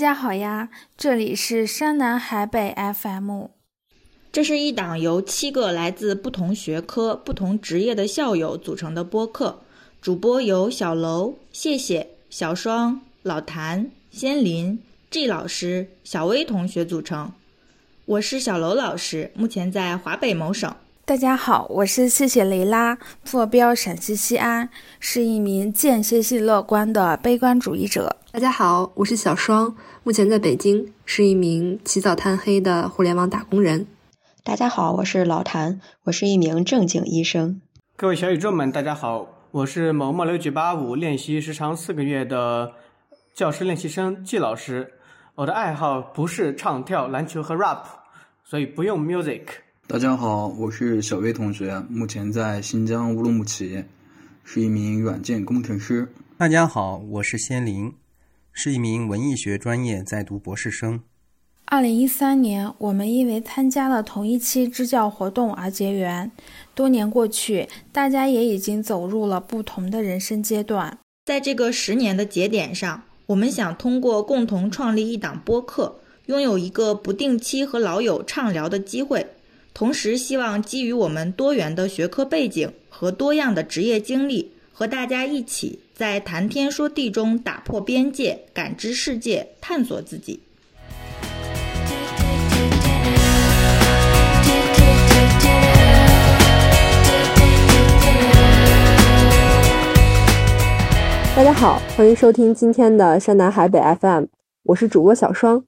[0.00, 3.48] 大家好呀，这里是山南海北 FM。
[4.32, 9.60] 这是一档由七个来自不同学科、不同职业的校友组成的播客，
[10.00, 17.30] 主播由小楼、谢谢、小双、老谭、仙林、G 老师、小薇同学组成。
[18.06, 20.74] 我是小楼老师，目前在华北某省。
[21.10, 24.70] 大家好，我是谢谢雷拉，坐标陕西西安，
[25.00, 28.16] 是一名间歇性乐观的悲观主义者。
[28.30, 33.88] 大家好，我是小双，目前在北京，是一名起早贪黑的互联网打工人。
[34.44, 37.60] 大家好，我是老谭，我是一名正经医生。
[37.96, 42.74] 各位小宇宙们，大家好，我是某某六九八五练习时长四个月的
[43.34, 44.92] 教师练习生季老师。
[45.34, 47.82] 我的爱好不是唱跳、篮球和 rap，
[48.44, 49.46] 所以不用 music。
[49.90, 53.82] 大家好，我是小薇同学，目前在新疆乌鲁木齐，
[54.44, 56.06] 是一名软件工程师。
[56.38, 57.92] 大家好，我是仙林，
[58.52, 61.00] 是一名文艺学专业在读博士生。
[61.64, 66.30] 二零一三年，我们因为参加了同一期支教活动而结缘。
[66.72, 70.96] 多年过去，大家也已经走入了不同的人生阶段。
[71.24, 79.26] 在这个十年的节点上，我们想通过共同创立一档播客，拥有一个不定期和老友畅聊的机会。
[79.80, 90.38] 同时，希望基于我们多元的学科背景和多样的职业经历，和大家一起在谈天说地中打破边界，感知世界，探索自己。
[101.34, 104.26] 大家好，欢迎收听今天的山南海北 FM，
[104.64, 105.64] 我是主播小双。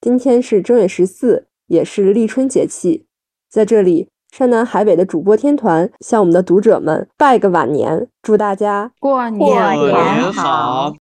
[0.00, 3.04] 今天是正月十四，也是立春节气。
[3.50, 10.94] 在这里，山南海北的主播天团向我们的读者们拜个晚年，祝大家过年好。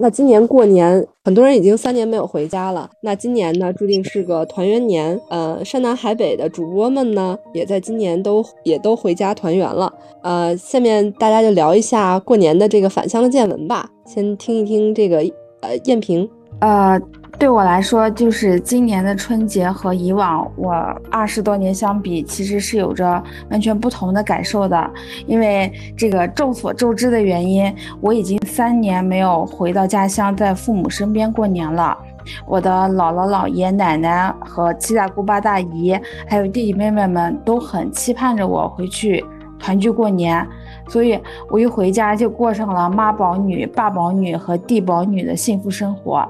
[0.00, 2.88] 那今年过年，很多人已经三年没有回家了。
[3.02, 5.20] 那今年呢，注定是个团圆年。
[5.28, 9.92] 呃，山南海北的主播们呢，也在今年都也都回家团圆了。
[10.22, 13.90] 呃，下面大家就聊一下过年的这个返乡的见闻吧。
[14.06, 15.16] 先听一听这个
[15.62, 16.30] 呃燕平。
[16.60, 17.00] 呃，
[17.38, 20.72] 对我来说，就是今年的春节和以往我
[21.08, 24.90] 二十多年相比，其实是有着完全不同的感受的。
[25.26, 31.96] 因为这个众所周知的原因，我已经三年没有回到家乡，在父母身边过年了。
[32.44, 39.24] 我的姥姥、姥爷、奶奶和七大姑八大姨，还有弟弟妹妹们都很期盼着我回去
[39.60, 40.46] 团聚过年，
[40.88, 46.28] 所以我一回家就过上了妈宝女、爸宝女和弟宝女的幸福生活。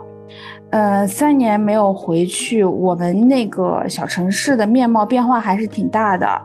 [0.71, 6.43] 呃，三年没有回去，我们那个小城市的面貌变化还是挺大的，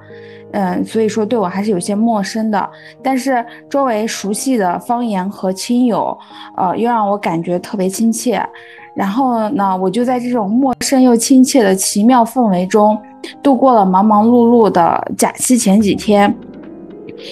[0.51, 2.69] 嗯，所以说对我还是有些陌生的。
[3.01, 6.17] 但是周围熟悉的方言和亲友，
[6.55, 8.41] 呃，又让我感觉特别亲切。
[8.95, 12.97] 然后呢，我就在这种陌生又亲切的奇妙氛围中，
[13.41, 16.33] 度过了忙忙碌碌的假期前几天。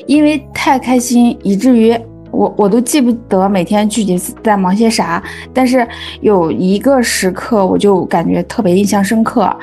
[0.07, 1.95] 因为太开心，以至于。
[2.31, 5.21] 我我都记不得每天具体在忙些啥，
[5.53, 5.87] 但是
[6.21, 9.53] 有一个时刻我就感觉特别印象深刻，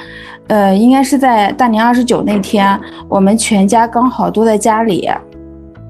[0.47, 2.79] 呃，应该是在大年二十九那天，
[3.09, 5.11] 我们全家刚好都在家里，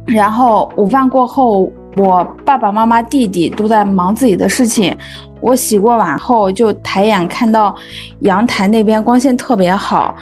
[0.07, 1.71] 然后午饭过后。
[1.99, 4.97] 我爸爸妈妈、弟弟都在忙自己的事情。
[5.41, 7.75] 我洗过碗后，就抬眼看到
[8.21, 10.15] 阳台那边光线特别好，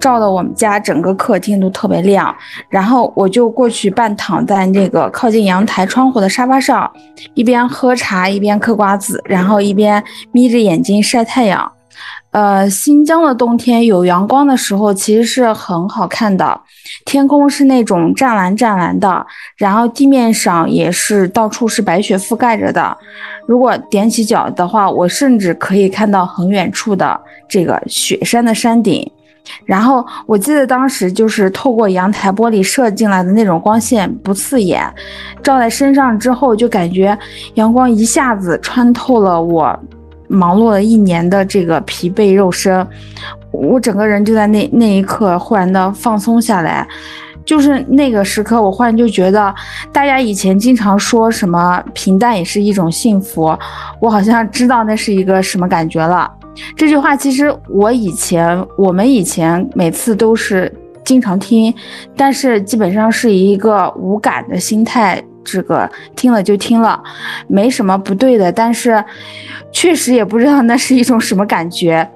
[0.00, 2.34] 照的我们家整个客厅都特别亮。
[2.68, 6.90] 然后我就过去半躺在那个靠近阳台窗户的沙发上，
[7.34, 10.02] 一边喝茶一边嗑瓜子，然后一边
[10.32, 11.70] 眯着眼睛晒太阳。
[12.30, 16.60] 呃，新疆的冬天有阳光的时候，其实是很好看的。
[17.06, 19.26] 天空是那种湛蓝湛蓝的，
[19.56, 22.96] 然后地面上也是到处是白雪覆盖着的。
[23.46, 27.18] 如果踮起脚的话，我甚至可以看到很远处的
[27.48, 29.10] 这个雪山的山顶。
[29.64, 34.84] 然后我记得当时就是透过阳台玻璃射进来的那种光线不刺眼，
[35.42, 37.18] 照在身上之后就感觉
[37.54, 39.74] 阳光一下子穿透了我。
[40.28, 42.86] 忙碌了一年的这个疲惫肉身，
[43.50, 46.86] 我整个人就在那那一刻忽然的放松下来，
[47.44, 49.54] 就是那个时刻，我忽然就觉得，
[49.92, 53.56] 大家以前经常说什么平淡也是一种幸福，
[54.00, 56.30] 我好像知道那是一个什么感觉了。
[56.76, 60.72] 这句话其实我以前我们以前每次都是
[61.04, 61.72] 经常听，
[62.16, 65.22] 但是基本上是一个无感的心态。
[65.52, 67.02] 这个听了就听了，
[67.46, 69.02] 没什么不对的，但是
[69.72, 72.08] 确实也不知道那是一种什么感觉。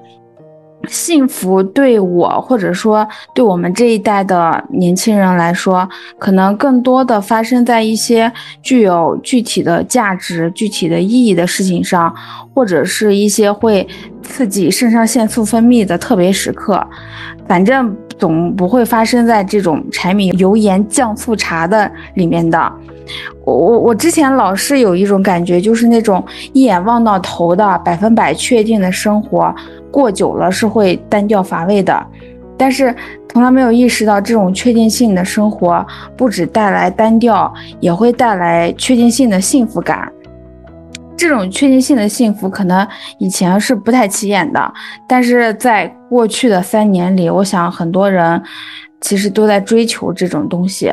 [0.89, 5.87] 幸福对我或者说对我们这一代的年轻人来说，
[6.19, 8.31] 可能更多的发生在一些
[8.61, 12.13] 具有具体的价值、具体的意义的事情上，
[12.53, 13.87] 或者是一些会
[14.21, 16.85] 刺激肾上腺素分泌的特别时刻。
[17.47, 22.71] 反正总不会发生在这种柴米油盐酱醋茶的里面的。
[23.45, 29.53] 我我我之前老是有一种感觉，就是那种一眼望到头的百分百确定的生活。
[29.93, 32.03] 过久了是会单调乏味的，
[32.57, 32.93] 但是
[33.29, 35.85] 从来没有意识到这种确定性的生活
[36.17, 40.11] 不止带来单调，也会带来确定性的幸福感。
[41.15, 42.85] 这种确定性的幸福可能
[43.19, 44.73] 以前是不太起眼的，
[45.07, 48.41] 但是在过去的三年里，我想很多人
[48.99, 50.91] 其实都在追求这种东西。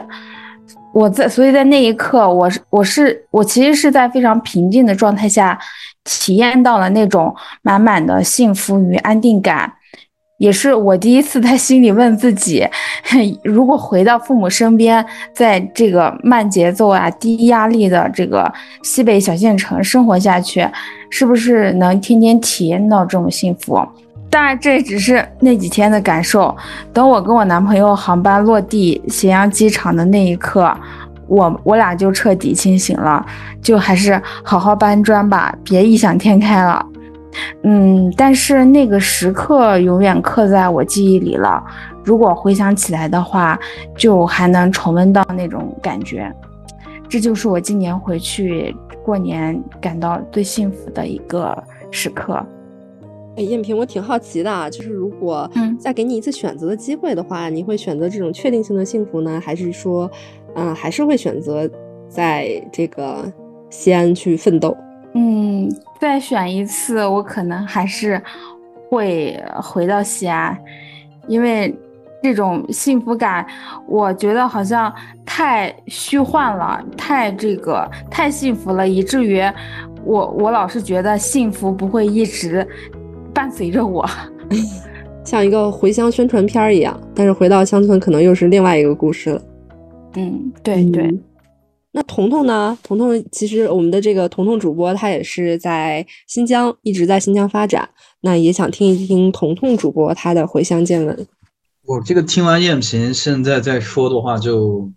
[0.92, 5.58] 我在，所以在那一刻，我是我是我其实是在非常平静的状态下。
[6.04, 9.72] 体验到了那种满满的幸福与安定感，
[10.38, 12.66] 也是我第一次在心里问自己：
[13.44, 15.04] 如果回到父母身边，
[15.34, 18.50] 在这个慢节奏啊、低压力的这个
[18.82, 20.66] 西北小县城生活下去，
[21.10, 23.78] 是不是能天天体验到这种幸福？
[24.30, 26.56] 当然，这只是那几天的感受。
[26.92, 30.72] 等我跟我男朋友航班落地咸阳机场的那一刻。
[31.30, 33.24] 我我俩就彻底清醒了，
[33.62, 36.84] 就还是好好搬砖吧，别异想天开了。
[37.62, 41.62] 嗯，但是那个时刻永远刻在我记忆里了。
[42.02, 43.56] 如果回想起来的话，
[43.96, 46.34] 就还能重温到那种感觉。
[47.08, 48.74] 这就是我今年回去
[49.04, 51.56] 过年感到最幸福的一个
[51.92, 52.44] 时刻。
[53.36, 55.48] 哎，艳萍，我挺好奇的，就是如果
[55.78, 60.10] 再给你一次选择的机会的话，你会选择这种确定性的幸福呢，还是说？
[60.54, 61.68] 嗯，还是会选择
[62.08, 63.24] 在这个
[63.70, 64.76] 西安去奋斗。
[65.14, 65.68] 嗯，
[66.00, 68.20] 再选一次，我可能还是
[68.88, 70.56] 会回到西安，
[71.26, 71.74] 因为
[72.22, 73.46] 这种幸福感，
[73.88, 74.92] 我觉得好像
[75.24, 79.42] 太虚幻了，太这个太幸福了，以至于
[80.04, 82.66] 我我老是觉得幸福不会一直
[83.32, 84.08] 伴随着我，
[85.24, 86.98] 像一个回乡宣传片一样。
[87.14, 89.42] 但是回到乡村，可能又是另外一个故事了。
[90.14, 91.12] 嗯，对对。
[91.92, 92.78] 那彤彤呢？
[92.84, 97.88] 彤彤其实我们的这个彤彤主播，他也是在新疆，一直在新疆发展。
[98.20, 101.26] 那也想听一听彤彤主播他的回乡见闻。
[101.84, 104.88] 我这个听完燕萍现在再说的话，就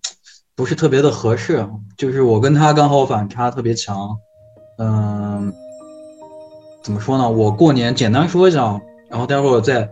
[0.56, 1.68] 不是特别的合适。
[1.98, 4.16] 就是我跟他刚好反差特别强。
[4.78, 5.52] 嗯，
[6.84, 7.28] 怎么说呢？
[7.28, 9.90] 我过年简单说一下，然后待会儿再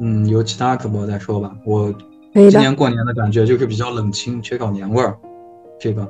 [0.00, 1.52] 嗯由其他主播再说吧。
[1.64, 1.92] 我。
[2.36, 5.16] 今年过年的感觉就是比较冷清，缺少年味儿，
[5.80, 6.06] 这个。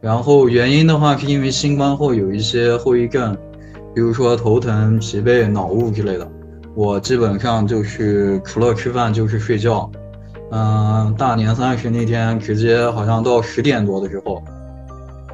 [0.00, 3.36] 然后原因的话，是因为新冠后有一些后遗症，
[3.94, 6.26] 比如说头疼、疲惫、脑雾之类的。
[6.74, 9.90] 我基本上就是除了吃饭就是睡觉。
[10.50, 14.42] 嗯，大年三十那天直接好像到十点多的时候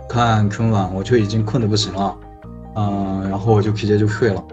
[0.08, 2.16] 看春晚，我就已经困得不行了。
[2.74, 4.44] 嗯，然后我就直接就睡了。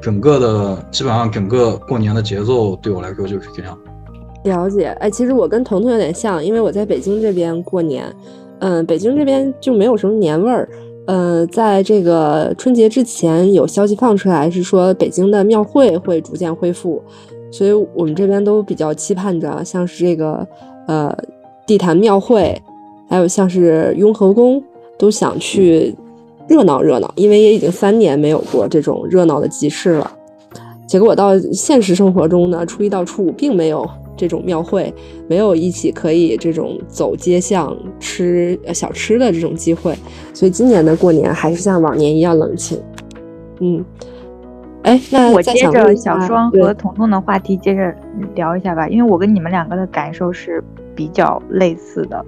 [0.00, 3.78] 整个的基本上整个过年的节奏对我来说就是这样。
[4.44, 8.04] 了解，哎，其实我跟彤彤有点像，因为我在北京这边过年，
[8.58, 10.68] 嗯，北京这边就没有什么年味儿，
[11.06, 17.00] 呃，在这个春节之前有消息放出来，是说北京的庙会会逐渐恢复，
[17.52, 20.44] 所以我们这边都比较期盼着，像是这个
[20.88, 21.16] 呃
[21.64, 22.60] 地坛庙会，
[23.08, 24.60] 还有像是雍和宫，
[24.98, 25.94] 都想去
[26.48, 30.10] 热闹热闹，因为也已经三年没有过这种热闹的集市了。
[30.88, 33.88] 结果到现实生活中呢，初一到初五并没有。
[34.16, 34.92] 这种庙会
[35.28, 39.96] 没有一起可以这种走街巷吃小吃的这种机会，
[40.34, 42.78] 所以今年的过年还是像往年一样冷清。
[43.60, 43.84] 嗯，
[44.82, 47.94] 哎，那我接着小双和彤彤的话题接着
[48.34, 50.62] 聊一下吧，因为我跟你们两个的感受是
[50.94, 52.24] 比较类似的。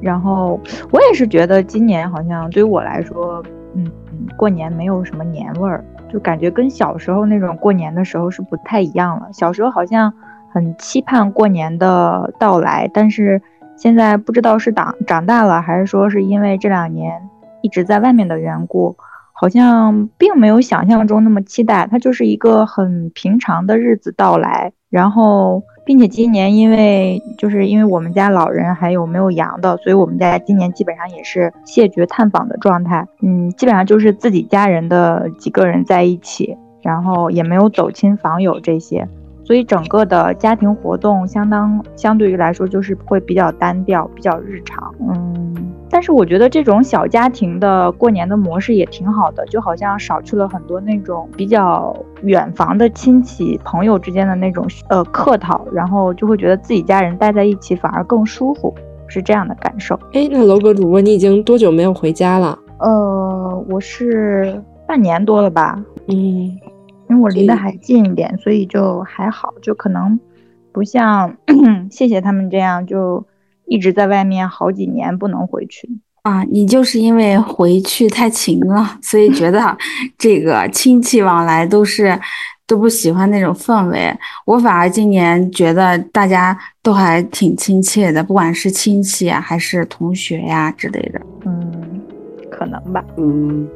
[0.00, 0.60] 然后
[0.92, 3.42] 我也是觉得今年好像对于我来说，
[3.74, 9.28] 嗯嗯，过年没有什么年味儿，就感觉跟小时候那种过年的时候是不太一样了。
[9.32, 10.12] 小时候好像。
[10.56, 13.42] 很期盼过年的到来，但是
[13.76, 17.12] 现在不知道是长长大了，还是说是因为这两年
[17.60, 18.96] 一直在外面的缘故，
[19.34, 21.86] 好像并没有想象中那么期待。
[21.90, 33.06] 它就是一个很平常的日子到来，然后，并且今年因为就是因为我们家老人还有没有阳的，所以我们家今年基本上也是谢绝探访的状态。
[33.20, 39.06] 嗯，基本上就是自己家人的几个人在一起，然后也没有走亲访友这些。
[39.46, 44.92] 所以整个的家庭活动相当相对于来说就是会比较单调，比较日常。
[44.98, 45.54] 嗯，
[45.88, 58.74] 但是我觉得这种小家庭的过年的模式也挺好的，就好像少去了很多那种比较远房的亲戚朋友之间的那种呃客套，然后就会觉得自己家人待在一起反而更舒服，
[59.06, 59.94] 是这样的感受。
[60.12, 62.58] 哎，那楼阁主播，你已经多久没有回家了？
[62.80, 65.80] 呃，我是半年多了吧。
[66.08, 66.50] 嗯，
[67.08, 70.18] 因为我离得还近一点，所以就还好，就可能
[70.72, 71.36] 不像
[71.90, 73.26] 谢谢他们这样就。
[73.68, 75.90] 一直在外面好几年不能回去
[76.22, 76.44] 啊！
[76.44, 79.76] 你就是因为回去太勤了，所以觉得
[80.16, 82.16] 这个亲戚往来都是
[82.64, 84.16] 都不喜欢那种氛围。
[84.44, 91.20] 我反而今年觉得大家都还挺亲切的，不管是亲戚啊，还是同学呀之类的。
[91.44, 92.00] 嗯，
[92.48, 93.04] 可能吧。
[93.16, 93.68] 嗯，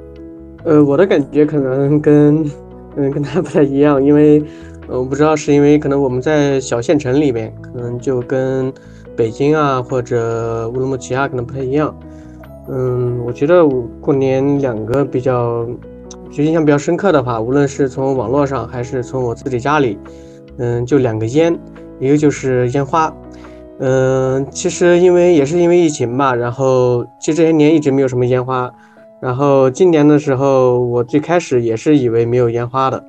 [0.62, 2.48] 呃，我的感觉可能跟
[2.96, 4.42] 嗯跟他 不太一样，因为
[4.88, 8.72] 我不知道是因为可能我们在小县城里面，可能就跟。
[9.16, 11.94] 北京啊，或者乌鲁木齐啊，可能不太一样。
[12.68, 15.66] 嗯，我觉得我过年两个比较，
[16.32, 19.98] 就印象比较深刻的话，无论是从网络上还是从我自己家里，
[20.56, 21.58] 嗯，就两个烟，
[21.98, 23.14] 一个就是烟花。
[23.80, 28.72] 嗯，其实因为也是因为疫情吧，然后其实这些年一直没有什么烟花。
[29.20, 33.04] 然后今年的时候，我最开始也是以为没有烟花的，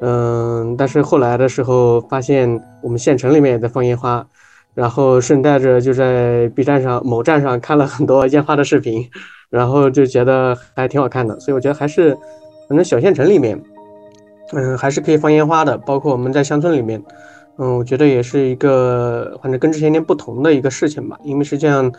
[0.00, 4.26] 嗯，但是后来的时候发现我们县城里面也在放烟花。
[4.74, 9.10] 然后顺带着就在 B 站上某站上看了很多烟花的视频，
[9.50, 12.16] 然后就觉得还挺好看的，所以我觉得还是，
[12.68, 13.60] 反正小县城里面，
[14.52, 17.02] 嗯，还是可以放烟花的，包括我们在乡村里面，
[17.56, 21.92] 嗯，我觉得也是一个，反正跟之前年不同的一个事情吧，因为实际上，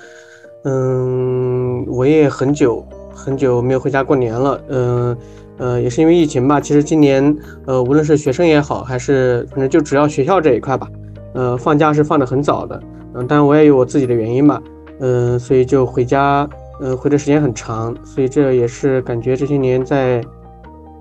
[0.63, 2.87] 嗯，我也很久
[3.19, 5.17] 很久没有回家过年了，嗯，
[5.57, 7.35] 呃，也是因为疫情吧，其实今年，
[7.65, 10.87] 呃，无论是学生也好，还是反正就只要学校这一块吧。
[11.33, 12.81] 呃，放假是放的很早的，
[13.13, 14.61] 嗯，但我也有我自己的原因吧，
[14.99, 16.49] 嗯，所以就回家，
[16.81, 20.23] 嗯，回的时间很长，所以这也是感觉这些年在，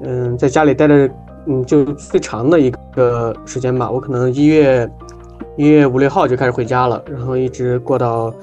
[0.03, 1.09] 嗯，在家里待的，
[1.47, 3.89] 嗯，就最长的一个时间吧。
[3.91, 4.91] 我可能一月
[5.57, 8.35] 一月五六号就开始回家了，然后一直过到，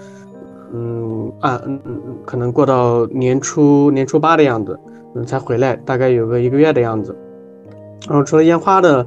[0.75, 4.77] 嗯，啊，嗯嗯，可能过到年初年初八的样子，
[5.15, 7.15] 嗯，才回来，大概有个一个月的样子。
[8.07, 9.05] 然后除了烟花的。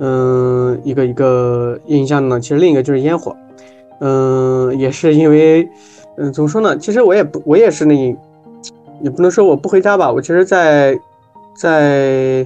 [0.00, 3.32] 嗯，一个一个印象呢，其实另一个就是烟火，
[4.00, 5.68] 嗯，也是因为，
[6.16, 6.76] 嗯，怎么说呢？
[6.76, 7.94] 其实我也不，我也是那，
[9.00, 10.10] 也不能说我不回家吧。
[10.10, 10.98] 我其实，在，
[11.56, 12.44] 在，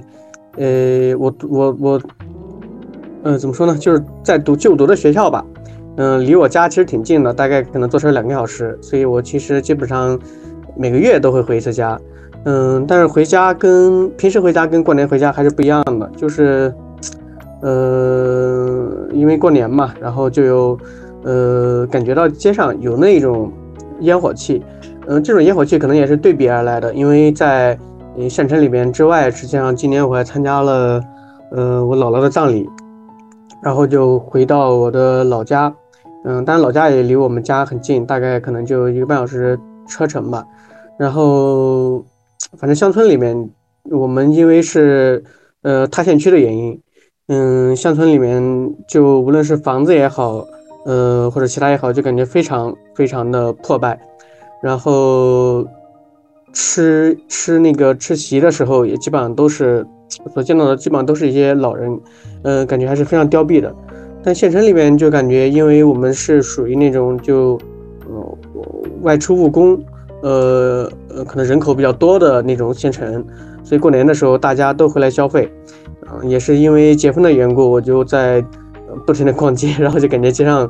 [0.57, 2.01] 呃，我我我，
[3.23, 3.75] 呃，怎么说呢？
[3.75, 5.43] 就是在读就读的学校吧，
[5.99, 10.17] 嗯，离我家其实挺近的，大概可能坐车两个小时，所以我其实基本上
[10.75, 11.99] 每个月都会回一次家，
[12.45, 16.73] 嗯，但是回家跟平时回家跟过年回家还是不一样的，就是。
[17.61, 20.79] 呃，因为过年嘛，然后就有，
[21.23, 23.51] 呃，感觉到街上有那种
[23.99, 24.63] 烟火气，
[25.07, 27.77] 嗯，这种烟火气可能也是对比而来的，因为在
[28.29, 31.01] 县城里边之外，实际上今年我还参加了，
[31.51, 32.65] 呃，我姥姥的葬礼，
[33.61, 35.69] 然后就回到我的老家，
[36.25, 39.57] 嗯，当然老家也离我们家很近，大概可能就一个半小时
[39.87, 40.45] 车程吧，
[40.97, 42.03] 然后
[42.57, 43.49] 反正乡村里面，
[43.89, 45.23] 我们因为是
[45.61, 46.81] 呃塌陷区的原因。
[47.31, 48.41] 嗯，乡村里面
[48.87, 50.45] 就无论是房子也好，
[50.85, 53.99] 呃，或者其他也好，就感觉非常非常的破败。
[54.61, 55.63] 然后
[56.53, 59.85] 吃吃那个吃席的时候，也基本上都是
[60.33, 61.99] 所见到的，基本上都是一些老人，
[62.41, 63.73] 呃，感觉还是非常凋敝的。
[64.23, 67.57] 但县城里面就感觉，因为我们是属于那种就
[68.07, 68.37] 呃
[69.01, 69.81] 外出务工，
[70.21, 73.25] 呃呃，可能人口比较多的那种县城，
[73.63, 75.51] 所以过年的时候大家都回来消费。
[76.23, 78.43] 也是因为结婚的缘故，我就在
[79.05, 80.67] 不停的逛街， 然后就感觉街上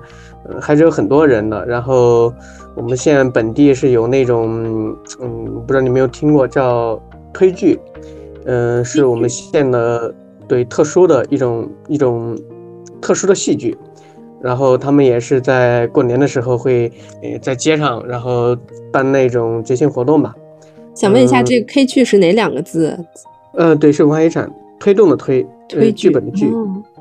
[0.60, 1.66] 还是有很多人的。
[1.66, 2.34] 然后
[2.76, 7.02] 我们县本地是有那种，嗯，不知道你没有听过叫
[7.34, 7.80] 推剧，
[8.44, 10.14] 嗯，是我们县的
[10.46, 12.38] 对特殊的一种一种
[13.02, 13.78] 特殊的戏剧。
[14.42, 16.92] 然后他们也是在过年的时候会
[17.22, 18.56] 呃在街上，然后
[18.92, 20.34] 办那种节庆活动吧。
[20.96, 22.98] 想问一下，这个 K 剧是哪两个字？
[23.54, 24.50] 呃，对，是文化遗产。
[24.80, 26.50] 推动的推，推剧本的剧，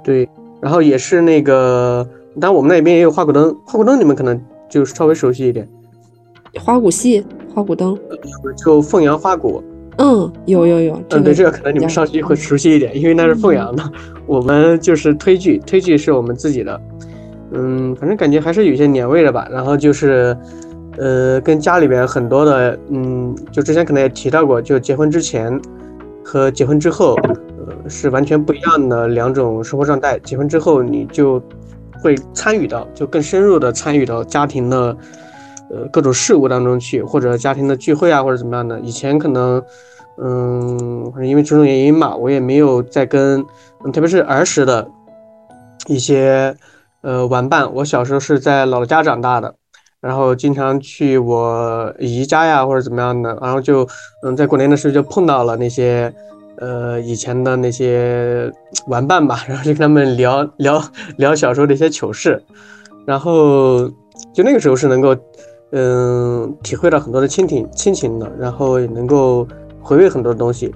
[0.03, 0.29] 对，
[0.61, 2.05] 然后也是那个，
[2.41, 5.65] 当然我们那边也有花鼓灯，花鼓灯你们可能就稍微熟悉一点，
[6.61, 7.25] 花鼓戏，
[7.55, 7.97] 花鼓灯，
[8.57, 9.63] 就凤阳花鼓，
[9.99, 13.83] 嗯，有有有，嗯，对，这个可能你们上去会熟悉一点，因为那是凤阳的，
[14.27, 16.81] 我们就是推剧，推剧是我们自己的，
[17.53, 20.37] 嗯，反正感觉还是有些年味的吧，然后就是，
[20.97, 25.61] 呃，跟家里边很多的，嗯，就之前可能也提到过，就结婚之前
[26.25, 27.17] 和结婚之后。
[27.87, 30.19] 是完全不一样的两种生活状态。
[30.21, 31.43] 结婚之后，你就
[32.03, 34.97] 会参与到，就更深入的参与到家庭的，
[35.71, 38.81] 呃各种事务当中去，或者家庭的聚会啊，或者怎么样的。
[38.81, 39.63] 以前可能，
[40.21, 43.45] 嗯，因为种种原因嘛，我也没有再跟，
[43.93, 44.89] 特别是儿时的
[45.87, 46.55] 一些
[47.03, 47.73] 呃玩伴。
[47.75, 49.55] 我小时候是在老家长大的，
[50.01, 53.87] 然后经常去我姨家呀，或者怎么样的，然后就
[54.25, 56.13] 嗯在过年的时候就碰到了那些。
[56.61, 58.53] 呃，以前的那些
[58.89, 60.83] 玩伴吧，然后就跟他们聊聊
[61.17, 62.43] 聊小时候的一些糗事，
[63.07, 63.89] 然后
[64.35, 65.15] 就那个时候是能够，
[65.71, 69.47] 嗯，体会到很多的亲情亲情的，然后也能够
[69.89, 70.75] 回味很多东西。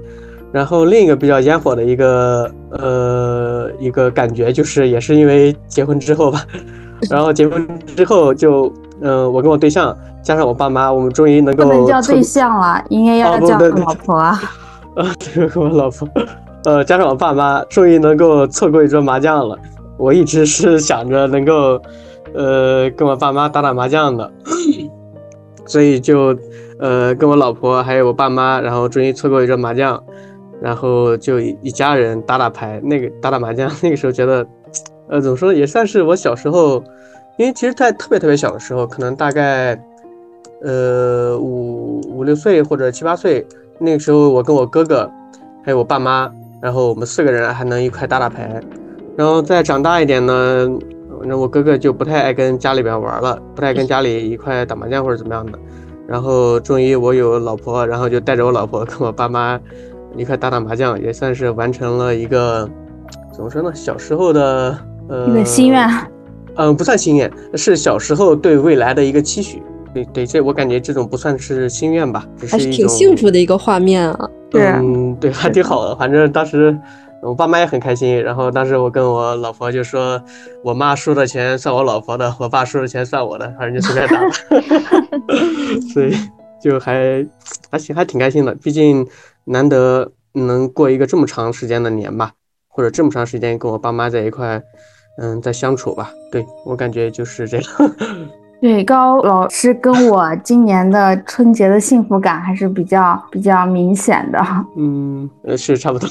[0.51, 6.45] 然后另一个比较烟火的一个呃一个感觉，就是也是因为结婚之后吧，
[7.11, 7.67] 然后结婚
[7.97, 14.15] 之后就，嗯，我跟我对象加上我爸妈，我们终于能够不能叫对象了，应该要叫老婆。
[14.15, 14.39] 啊，
[15.19, 16.07] 对，我老婆，
[16.65, 19.57] 呃，加上我爸妈，终于能够凑够一桌麻将了。
[19.97, 21.81] 我一直是想着能够，
[22.35, 24.31] 呃，跟我爸妈打打麻将的，
[25.65, 26.37] 所以就，
[26.79, 30.03] 呃，跟我老婆还有我爸妈，然后终于凑够一桌麻将，
[30.61, 34.47] 然后就一家人打打牌，那个打打麻将， 那个时候觉得，
[35.09, 36.83] 呃，怎么说，也算是我小时候，
[37.39, 39.79] 因为其实，在特别特别小的时候，可能大概，
[40.63, 43.47] 呃，五五六岁或者七八岁。
[43.79, 45.11] 那个时候，我跟我哥哥，
[45.65, 48.61] 还有我爸妈，然后我们四个人还能一块打打牌。
[49.17, 50.69] 然后再长大一点呢，
[51.25, 55.59] 那我哥哥就不太爱跟家里边玩了，不太跟家里一块打麻将或者怎么样的。
[56.13, 59.59] 然后终于我有老婆，然后就带着我老婆跟我爸妈
[60.15, 62.69] 一块打打麻将，也算是完成了一个
[63.35, 63.73] 怎么说呢？
[63.75, 64.79] 小时候的
[65.09, 65.89] 呃一个心愿。
[66.57, 69.63] 嗯，不算心愿，是小时候对未来的一个期许。
[69.95, 74.29] 对对，这我感觉这种不算是心愿吧，还是挺幸福的一个画面啊。
[74.51, 75.97] 对，嗯，对，还挺好的。
[75.97, 76.79] 反正当时
[77.23, 78.23] 我爸妈也很开心。
[78.23, 80.23] 然后当时我跟我老婆就说，
[80.63, 84.21] 我妈输的钱算我老婆的，我爸输的钱算我的，反正就随便打。
[85.95, 86.15] 所以
[86.61, 87.27] 就还
[87.71, 88.55] 还行，还挺开心的。
[88.57, 89.07] 毕竟
[89.45, 92.33] 难得能过一个这么长时间的年吧，
[92.69, 94.63] 或者这么长时间跟我爸妈在一块，
[95.19, 96.11] 嗯，在相处吧。
[96.31, 97.67] 对我感觉就是这样。
[98.63, 104.39] 对高老师跟我今年的春节的幸福感还是比较比较明显的。
[104.77, 106.09] 嗯，是差不多。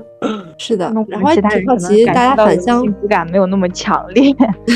[0.56, 4.34] 是的，然后挺好奇大家返乡幸福感没有那么强烈。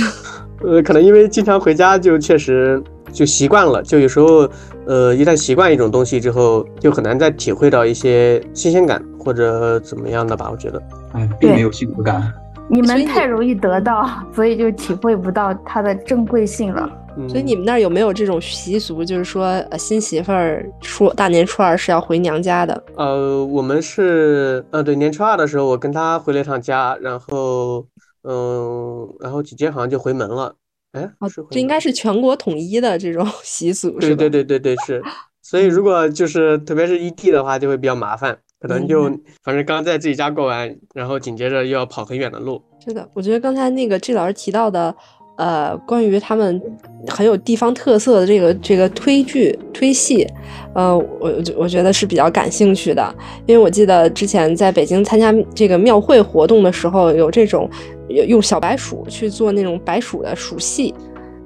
[0.63, 4.47] 呃，可能因为经常回家，就确实就习惯了，就有时候
[4.85, 10.51] 呃，一旦习惯一种东西之后，就很难再体会到一些新鲜感或者怎么样的吧？
[10.53, 10.83] 我觉得，
[11.15, 12.31] 哎，并没有幸福感。
[12.69, 16.87] 你们太容易得到，所以就体会不到它的珍贵性了。
[17.29, 22.85] 所以你们那儿有没有这种习俗，就是说，呃，新媳妇儿初大年初二是要回娘家的？
[22.97, 27.87] 呃，我们是，呃，对，年初二的时候我跟她回了一趟家，然后，
[28.23, 30.55] 嗯，然后紧接着好像就回门了。
[30.93, 31.11] 哎，
[31.51, 35.03] 这应该是全国统一的这种习俗，对对对对对是。
[35.43, 39.05] 所以如果就是特别是异地的话，就会比较麻烦，可能就
[39.43, 42.61] 反正刚在自己家过完，然后紧接着又要跑很远的路。
[42.85, 44.95] 是的，我觉得刚才那个 G 老师提到的。
[45.37, 46.61] 呃，关于他们
[47.09, 50.27] 很有地方特色的这个这个推剧推戏，
[50.75, 53.15] 呃，我我觉得是比较感兴趣的，
[53.47, 57.69] 因为我记得之前在北京参加这个庙会活动的时候，有这种
[58.09, 60.95] 用小白鼠去做那种白鼠的鼠戏，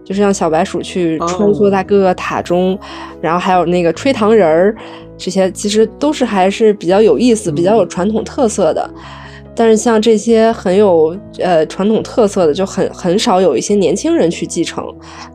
[0.05, 2.79] 就是让小白鼠去穿梭在各个塔中，
[3.21, 4.77] 然后还有那个吹糖人儿，
[5.19, 8.89] 这些其实都是还是比较有意思、比较有传统特色的。
[9.61, 14.83] 但是像这些很有呃传统特色的，就很很少有一些年轻人去继承，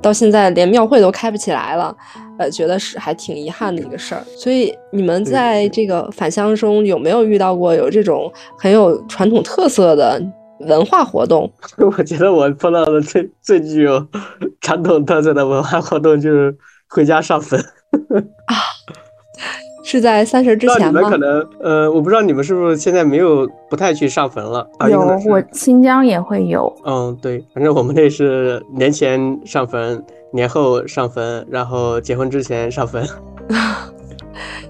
[0.02, 1.96] 到现在连庙会都开不起来了，
[2.40, 4.24] 呃，觉得是还挺遗憾的一个事儿。
[4.36, 10.20] 所以你们在这个返乡中有没有遇到过有这种很有传统特色的
[10.62, 11.48] 文化活动？
[11.78, 14.04] 我觉得我碰到的最最具有
[14.60, 16.58] 传统特色的文化活动就是
[16.90, 17.60] 回家上坟
[18.50, 18.56] 啊。
[19.86, 21.00] 是在三十之前吗？
[21.00, 24.68] 你们可能，呃，我不知道你们是不是现在没有不太去上坟了。
[24.90, 26.76] 有，我新疆也会有。
[26.86, 33.08] 嗯，对，反正我们那是年前上坟，年后上坟，然后结婚之前上坟。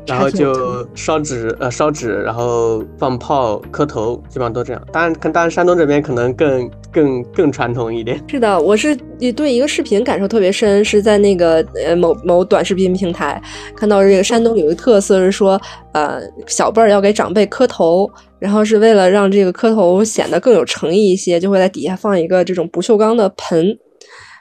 [0.07, 4.81] 然后就烧纸，呃，烧纸，然后放炮、磕头，基本上都这样。
[4.91, 8.21] 当然，跟当然山东这边可能更更更传统一点。
[8.29, 8.95] 是的，我是
[9.35, 13.41] 对一个视频感受特别深，是在那个呃某某短视频平台
[13.75, 15.59] 看到这个山东有一个特色是说，
[15.93, 23.77] 呃，小辈儿要给长辈磕头，然后是为了让这个磕头显得更有诚意一些，就会在底下放一个这种不锈钢的盆，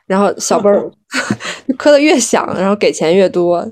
[0.07, 0.91] 然后小辈儿
[1.79, 3.67] 磕的越响，然后给钱越多。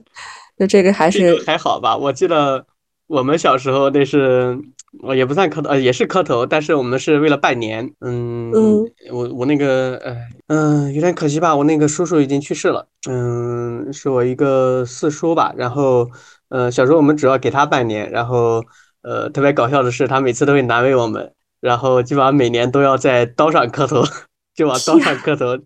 [0.58, 2.66] 就这个还是还好吧，我记得
[3.06, 4.58] 我们小时候那是，
[5.02, 7.92] 我也不算磕头，呃，也是磕头，但是我们是为了拜年。
[8.00, 10.16] 嗯嗯，我我那个，呃，
[10.48, 12.86] 嗯，有点可惜吧，我那个叔叔已经去世了。
[13.08, 15.52] 嗯，是我一个四叔吧。
[15.56, 16.08] 然后，
[16.48, 18.62] 呃，小时候我们主要给他拜年，然后，
[19.02, 24.04] 呃，特别搞笑的是，他每次都会难为我们，然后基本上每年都要在刀上磕头，
[24.54, 25.58] 就往刀上磕头。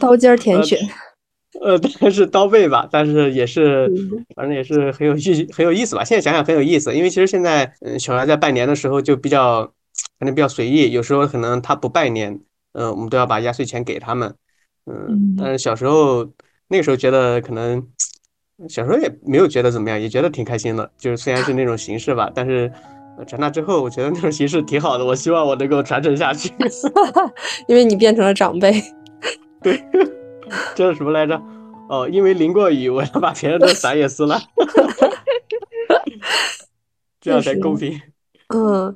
[0.00, 0.76] 刀尖舔血。
[0.76, 0.86] 呃，
[2.00, 3.90] 但是刀背吧，但是也是，
[4.34, 6.04] 反正也是很有意很有意思吧。
[6.04, 9.64] 现在想想很有意思，因为其实现在，嗯，小孩在拜年的时候就比较，
[10.18, 12.38] 可能比较随意，有时候可能他不拜年，
[12.72, 14.34] 嗯，我们都要把压岁钱给他们，
[14.86, 16.28] 嗯，但是小时候
[16.68, 17.82] 那个时候觉得可能，
[18.68, 22.70] 小时候也没有觉得怎么样，也觉得挺开心的，就是虽然是那种形式吧，但是
[23.26, 26.52] 长大之后，我觉得那种形式挺好的，我希望我能够传承下去，
[27.66, 28.72] 因为你变成了长辈，
[29.62, 29.82] 对。
[30.74, 31.40] 这是什么来着？
[31.88, 34.40] 哦，因为淋过雨，我要把别人的伞也撕了，
[37.20, 38.00] 这样才公平。
[38.52, 38.92] 嗯，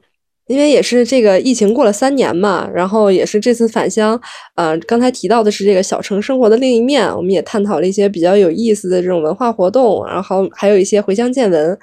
[0.47, 4.21] 因为也是这个疫情过了三年嘛，然后也是这次返乡，
[4.57, 11.79] 呃，刚才提到的是这个小城生活的另一面，我们也探讨了一些比较有意思的这种文化活动，然后还有一些回乡见闻。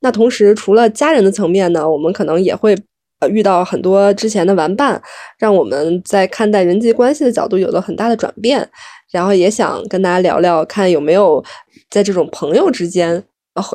[0.00, 2.76] 那同时，除了家人的层面呢，我们可能也会
[3.20, 5.00] 呃遇到很多之前的玩伴，
[5.38, 8.68] 让我们在看待人际关系的角度有了很大的转变。
[9.10, 11.42] 然后也想跟大家聊聊，看有没有
[11.90, 13.24] 在这种朋友之间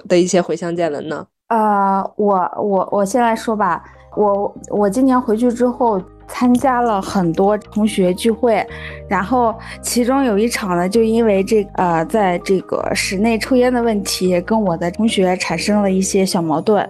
[0.08, 1.28] 的一些回乡见闻呢？
[1.48, 3.84] 呃，我我我先来说吧，
[4.16, 6.02] 我我今年回去之后。
[6.28, 8.66] 参加了很多同学聚会，
[9.08, 16.88] 然后其中有一场呢，就因为这呃，在这个室内抽烟的问题，跟我的同学产生了一些小矛盾。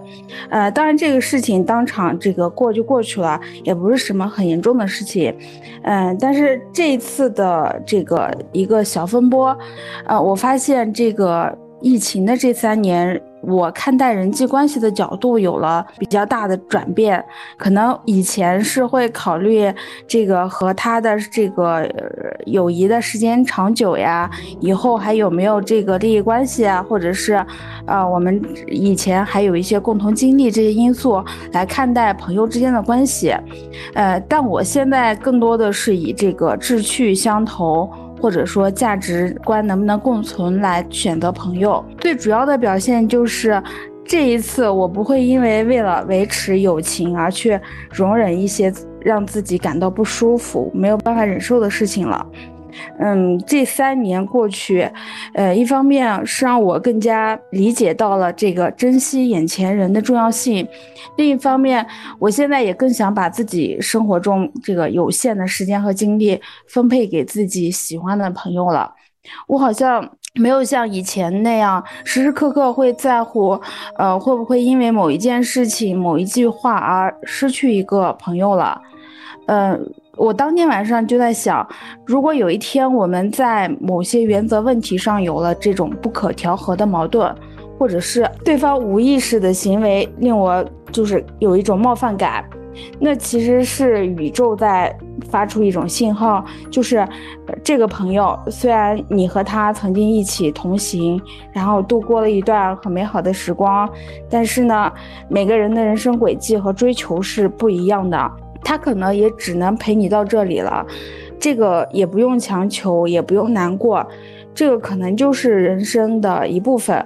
[0.48, 5.34] 呃，当然这个事情当场这个过就过去了，也不是什么很严重的事情。
[5.82, 9.56] 嗯，但是这一次的这个一个小风波，
[10.06, 13.20] 呃，我发现这个疫情的这三年。
[13.46, 17.24] 我看待人际关系的角度有了比较大的转变，
[17.56, 19.72] 可能以前是会考虑
[20.06, 21.88] 这个和他的这个
[22.46, 24.30] 友谊的时间长久呀，
[24.60, 27.34] 以后还有没有这个利益关系啊，或者是，
[27.86, 33.34] 呃，我们以前还有一些共同经历这些因素来看待朋友之间的关系，
[33.94, 37.90] 呃，但我现在更多的是以这个志趣相投。
[38.20, 43.62] 或者说价值观能不能共存来选择朋友，最主要的表现就是，
[44.04, 47.58] 这一次我不会因为为了维持友情而去
[47.90, 52.26] 容忍一些让自己感到不舒服、没有办法忍受的事情了。
[52.98, 54.90] 嗯，这三年过去，
[55.34, 60.66] 呃，一方面是让我更加理解到了这个珍惜眼前人的重要性，
[61.16, 61.86] 另一方面，
[62.18, 68.92] 我现在也更想把自己生活中这个有限的时间和精力分配给自己喜欢的朋友了。
[69.46, 73.58] 我好像没有像以前那样时时刻刻会在乎，
[73.96, 78.80] 呃，会不会因为某一件事情、某一句话而失去一个朋友了，
[79.46, 79.94] 嗯。
[80.16, 81.66] 我当天晚上就在想，
[82.06, 87.34] 如果有一天我们在某些原则问题上有了这种不可调和的矛盾，
[87.78, 92.44] 或者是对方无意识的行为令我就是有一种冒犯感，
[93.00, 94.96] 那其实是宇宙在
[95.28, 97.06] 发出一种信号，就是
[97.64, 101.20] 这个朋友虽然你和他曾经一起同行，
[101.52, 103.88] 然后度过了一段很美好的时光，
[104.30, 104.92] 但是呢，
[105.28, 108.30] 每个人的人生轨迹和追求是不一样的。
[108.64, 110.84] 他可能也只能陪你到这里了，
[111.38, 114.04] 这个也不用强求，也不用难过，
[114.54, 117.04] 这个可能就是人生的一部分。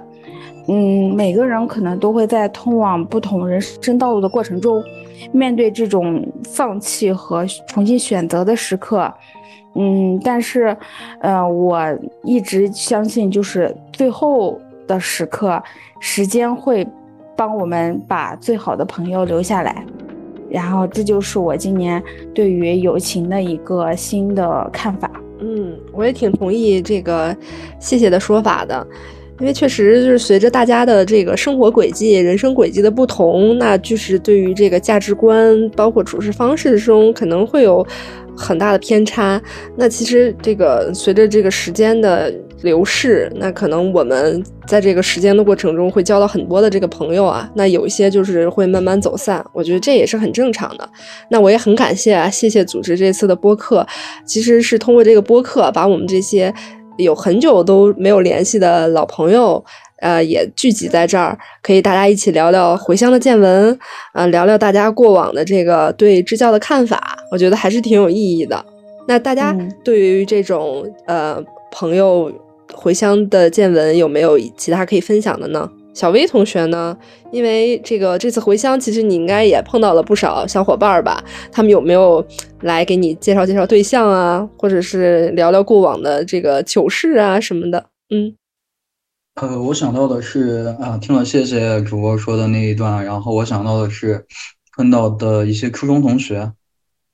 [0.67, 4.83] 嗯，每个人可能都会在通往不同人生道路的过程中，
[5.31, 9.11] 面对这种放弃和重新选择的时刻。
[9.75, 10.75] 嗯，但是，
[11.21, 11.79] 呃，我
[12.23, 15.61] 一直相信，就是最后的时刻，
[15.99, 16.87] 时间会
[17.35, 19.83] 帮我们把最好的朋友留下来。
[20.49, 22.01] 然后，这就是我今年
[22.33, 25.09] 对于友情的一个新的看法。
[25.39, 27.35] 嗯，我也挺同意这个
[27.79, 28.85] 谢谢的说法的，
[29.39, 37.85] 因为确实就是随着大家的这个生活轨迹、人生轨迹的不同，那就是对于这个价值观，包括处事方式中，可能会有。
[38.41, 39.41] 很大的偏差。
[39.75, 47.49] 那其实这个随着这个时间的流逝，那可能我们在这个时间的过程中会交到很多的这个朋友啊。
[47.55, 50.89] 那有一些就是会慢慢走散，我觉得这也是很正常的。
[51.29, 53.85] 那我也很感谢啊，谢谢组织这次的播客，
[54.25, 56.53] 其实是通过这个播客把我们这些
[56.97, 59.63] 有很久都没有联系的老朋友。
[60.01, 63.77] 呃，也聚集在这儿，可以大家一起聊聊回乡的见闻，
[64.13, 68.65] 呃，聊聊大家过往的这个对支教的看法，我觉得还是挺有意义的。
[69.09, 71.37] 那大家对于这种呃
[71.69, 72.31] 朋友
[72.73, 75.69] 回乡的见闻，有没有其他可以分享的呢？
[75.93, 76.97] 小薇同学呢？
[77.31, 81.21] 因为这个这次回乡，其实你应该也碰到了不少小伙伴吧？
[81.51, 82.25] 他们有没有
[82.61, 87.87] 来给你介绍介绍对象啊，或者是聊聊过往的这个糗事啊什么的？
[88.11, 88.33] 嗯，
[89.35, 94.25] 呃，我想到的是啊，听了谢谢主播说的那一段，然后我想到的是
[94.77, 96.53] 碰到的一些初中同学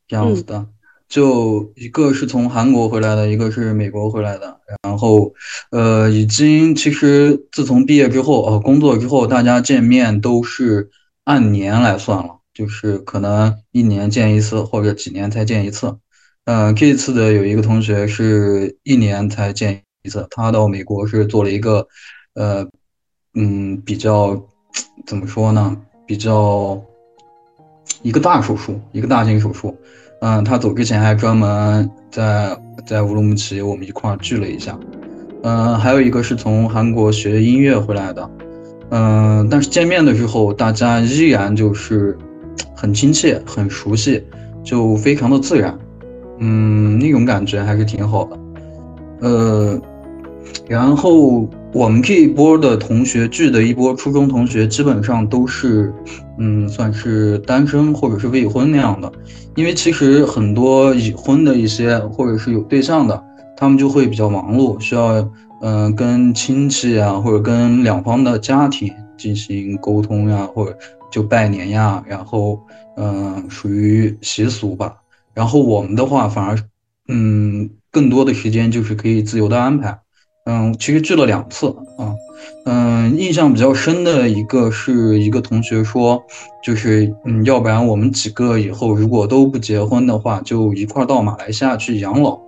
[0.08, 0.68] 这样子的。
[1.08, 5.32] 就一个是从韩国回来的，一个是美国回来的，然后，
[5.72, 10.90] 呃，已经其实自从毕业之后，呃，工作之后，大家见面都是
[11.24, 15.96] 按年来算了，就是可能一年见一次，或者几年才见一次。
[16.46, 21.88] 嗯，这次的有一个同学是一年才见一次，他到美国是做了一个，
[22.34, 22.68] 呃，
[23.36, 24.44] 嗯，比较
[25.06, 25.78] 怎么说呢？
[26.08, 26.82] 比较
[28.02, 29.76] 一个大手术，一个大型手术。
[30.28, 34.76] 嗯，他走之前还专门在在乌鲁木齐我们一块儿聚了一下。
[35.44, 38.28] 嗯，还有一个是从韩国学音乐回来的。
[38.90, 42.18] 嗯，但是见面的时候，大家依然就是
[42.76, 44.24] 很亲切、很熟悉，
[44.64, 45.78] 就非常的自然。
[46.40, 48.40] 嗯，那种感觉还是挺好的。
[49.22, 49.80] 呃，
[50.68, 55.94] 然后我们这一波的同学聚的一波初中同学，基本上都是
[56.40, 59.12] 嗯，算是单身或者是未婚那样的。
[59.56, 63.24] 因为其实很多已婚的一些，或者是有对象的，
[63.56, 65.30] 他们就会比较忙碌，需要
[65.62, 70.78] 嗯跟亲戚啊，或者跟两方的家庭进行沟通呀，或者
[71.12, 72.60] 就拜年呀，然后
[72.98, 74.96] 嗯属于习俗吧。
[75.34, 76.58] 然后我们的话反而
[77.08, 80.00] 嗯更多的时间就是可以自由的安排。
[80.46, 82.16] 嗯，其实聚了两次啊。
[82.66, 86.24] 嗯，印象比较深的一个是一个同学说，
[86.64, 92.40] 就是嗯，要不然我们几个以后如果都不结婚的话，就一块到马来西亚去养老。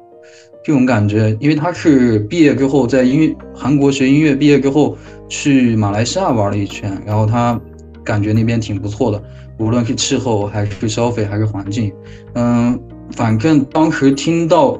[0.64, 4.98] 这种感觉，因为他是毕业之后在音乐韩国学音乐，毕业之后
[5.30, 7.60] 去马来西亚玩了一圈，然后他
[8.04, 9.24] 感觉那边挺不错的，
[9.60, 11.92] 无论是气候还是消费还是环境，
[12.34, 12.78] 嗯，
[13.12, 14.78] 反正当时听到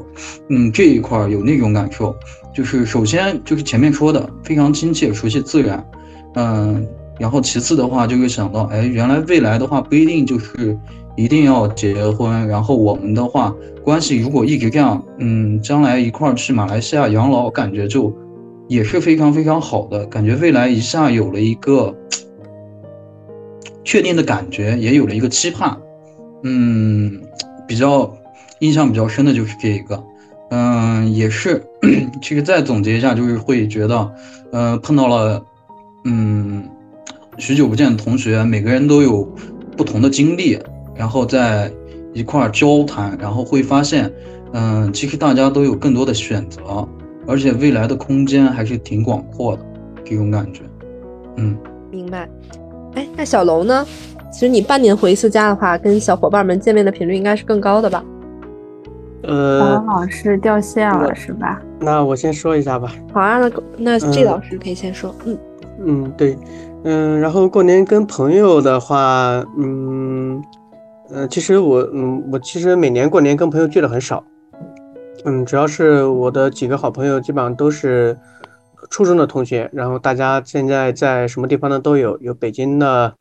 [0.50, 2.14] 嗯这一块有那种感受。
[2.58, 5.88] 就是首先就是前面说的非常亲切、熟悉、自然，
[6.34, 6.88] 嗯，
[7.20, 10.76] 然后其次的话就会想到，哎，原来未来的话不一定就是
[11.16, 18.12] 一定要结婚，然后我们的话关系如果一直这样，嗯，将来一块儿去马来西亚养老，感觉就
[18.68, 21.96] 也是非常非常好的，感觉未来一下有了一个
[23.84, 25.78] 确定的感觉，也有了一个期盼，
[26.42, 27.22] 嗯，
[27.68, 28.12] 比较
[28.62, 30.04] 印象比较深的就是这一个。
[30.50, 31.62] 嗯，也是，
[32.22, 34.12] 其实再总结一下，就是会觉得，
[34.52, 35.44] 呃，碰到了，
[36.06, 36.64] 嗯，
[37.38, 39.24] 许久不见的同学，每个人都有
[39.76, 40.58] 不同的经历，
[40.96, 41.72] 然后在
[42.14, 44.12] 一块儿交谈，然后会发现，
[44.54, 46.88] 嗯，其实大家都有更多的选择，
[47.28, 49.62] 而且未来的空间还是挺广阔的，
[50.06, 50.62] 这种感觉，
[51.36, 51.58] 嗯，
[51.92, 52.30] 明白。
[52.96, 53.86] 哎，那小楼呢？
[54.32, 58.04] 其实你半年回一次家的话，跟小伙伴们见面的频率应该是更高的吧？
[59.24, 61.62] 呃，老师掉线了是吧？
[61.80, 62.94] 那我先说一下吧。
[63.12, 65.14] 好啊，那那 G 老师可以先说。
[65.26, 65.38] 嗯
[65.80, 66.38] 嗯，对，
[66.84, 70.42] 嗯，然后过年跟朋友的话，嗯
[71.10, 74.24] 嗯，其实我嗯我其实每年过年跟朋友聚的很少，
[75.26, 78.18] 嗯，主要是我的几个好朋友基本上都是
[78.90, 83.14] 初中的同学，然后大家现在在什么地方的都有，有北京的，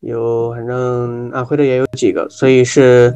[0.00, 3.12] 有反正安徽的也有几个，所以是。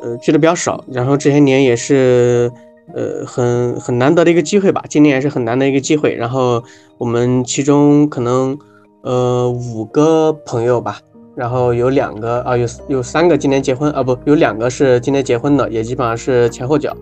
[0.00, 2.50] 呃，聚的比较少，然后这些年也是，
[2.94, 4.82] 呃，很很难得的一个机会吧。
[4.88, 6.14] 今年也是很难得一个机会。
[6.14, 6.62] 然后
[6.98, 8.56] 我们其中可能，
[9.02, 10.98] 呃，五个朋友吧，
[11.34, 16.96] 然后有两个啊，有有三个今年结婚啊，不，有两个是今年结婚的，也基本上是前后脚。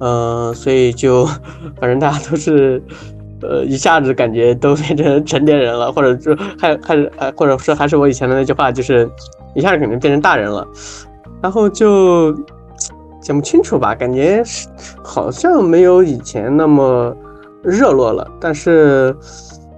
[0.00, 1.24] 嗯，所以就
[1.80, 2.82] 反正大家都是，
[3.40, 9.08] 呃，一下子感觉都变成成年人了，或者就还还是呃，或者说还是我以前的那句话，就是
[9.54, 10.66] 一下子感觉变成大人了。
[11.46, 12.32] 然后就
[13.20, 14.42] 讲不清楚吧，感觉
[15.00, 17.16] 好像没有以前那么
[17.62, 19.14] 热络了，但是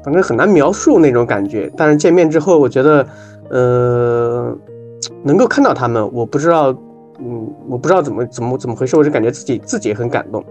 [0.02, 1.70] 反正很难描述那种感觉。
[1.76, 3.06] 但是见面之后，我觉得，
[3.50, 4.56] 呃，
[5.22, 6.74] 能够看到他们，我不知道，
[7.18, 10.42] 嗯，我不知道怎么怎么怎么回事，我就感觉自己自己很感动。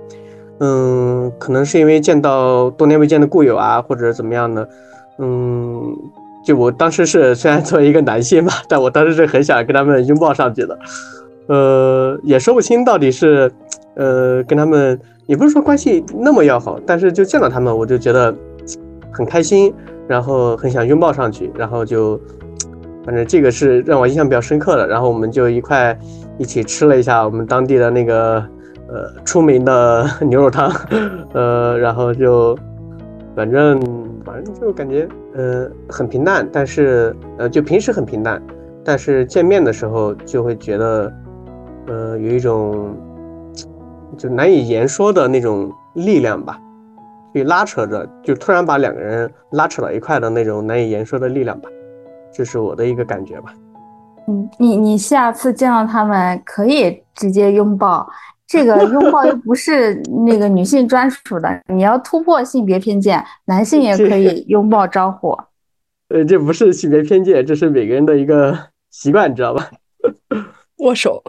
[0.59, 4.69] 嗯，可能是因为见到多年未见的故友啊，或者怎么样的，
[5.17, 5.97] 嗯。
[6.47, 10.79] 就我当时是虽然作为一个男性嘛，但我当时是很想跟他们拥抱上去的，
[11.47, 13.51] 呃，也说不清到底是，
[13.97, 18.33] 呃，跟他们也不是说关系那么要好，但是就见到他们，我就觉得
[19.11, 19.73] 很开心，
[20.07, 22.17] 然后很想拥抱上去，然后就，
[23.05, 24.87] 反正这个是让我印象比较深刻的。
[24.87, 25.99] 然后我们就一块
[26.37, 28.35] 一起吃了一下我们当地的那个
[28.87, 30.71] 呃出名的 牛肉汤，
[31.33, 32.57] 呃，然后就
[33.35, 34.06] 反正。
[34.27, 38.43] 反正就感觉呃很平淡，但是呃就平时很平淡，
[38.83, 41.13] 但是见面的时候就会觉得
[41.87, 42.93] 呃有一种
[44.17, 46.59] 就难以言说的那种力量吧，
[47.33, 51.69] 去拉扯着，就突然把两个人拉扯到一块的那种难以言说的力量吧，
[52.33, 53.53] 这是我的一个感觉吧。
[54.27, 58.05] 嗯，你你下次见到他们可以直接拥抱，
[58.47, 65.37] 这个 拥抱又不是那个女性专属的，你要突破性别偏见，男性也可以拥抱招呼。
[66.09, 68.57] 呃，这不是性别偏见，这是每个人的一个
[68.89, 69.69] 习惯，你知道吧？
[70.79, 71.21] 握手，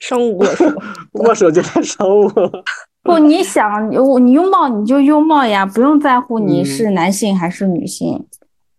[0.00, 0.64] 商务握手，
[1.12, 2.64] 握手就太商务了。
[3.02, 8.26] 不，你想你拥抱你就拥抱呀，不用在乎你是男性还是女性。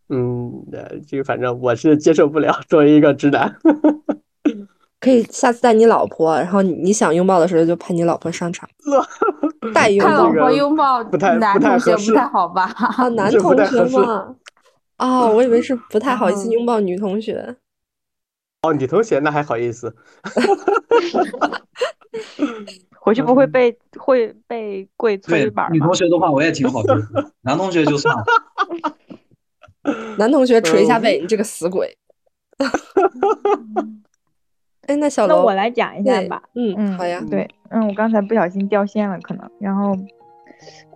[0.10, 3.56] 嗯，呃，这个反正我是接受不了，作为一个直男。
[5.06, 8.68] 可以下次带你老婆，然后你你想拥抱的时候就派你老婆上场，
[9.72, 12.64] 带拥老婆拥抱不太男同学不太好吧？
[12.98, 14.36] 啊， 男同学吗？
[14.98, 17.56] 啊， 我以为是不太好意思拥抱女同学。
[18.64, 19.96] 哦，女同学那还好意思？
[23.00, 26.98] 回去不会被会被跪搓衣板女同学的话我也挺好的，
[27.42, 28.24] 男同学就算了。
[30.18, 31.96] 男同学捶一下背，你这个死鬼。
[34.88, 36.42] 哎，那小那我来讲一下吧。
[36.54, 37.22] 嗯嗯，好呀。
[37.30, 39.50] 对，嗯，我刚才不小心掉线了，可能。
[39.60, 39.96] 然后，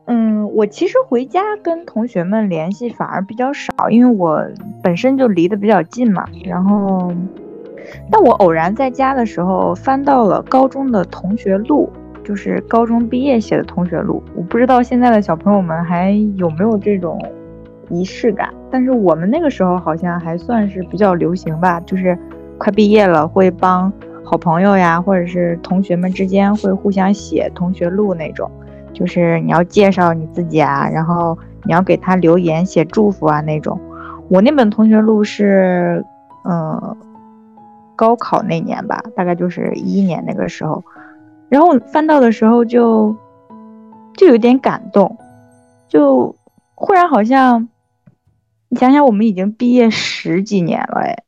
[0.05, 4.43] 嗯，我其实回家跟同学们联系反而比较少，因为我
[4.83, 6.25] 本身就离得比较近嘛。
[6.43, 7.11] 然后，
[8.11, 11.89] 但我偶然在家的时候翻到了高中的同学录，
[12.23, 14.21] 就是高中毕业写的同学录。
[14.35, 17.19] 我不知道现在的小朋友们还有没有这种
[17.89, 22.15] 仪式感，但是我们那个时候好像还算是比较流行吧，就是
[22.59, 23.91] 快毕业了会帮
[24.23, 28.51] 好朋友呀，或者是同学们之间会互相写同学录那种，
[28.93, 33.79] 就是你要介绍你自己啊，然后你要给他留言写祝福啊那种。
[34.29, 36.05] 我那本同学录是，
[36.43, 36.95] 嗯，
[37.95, 40.83] 高考那年吧，大概就是一一年那个时候，
[41.47, 43.15] 然后翻到的时候就
[44.15, 45.17] 就有点感动，
[45.87, 46.35] 就
[46.75, 47.67] 忽然好像。
[48.71, 51.23] 你想想，我们已经毕业十几年了哎，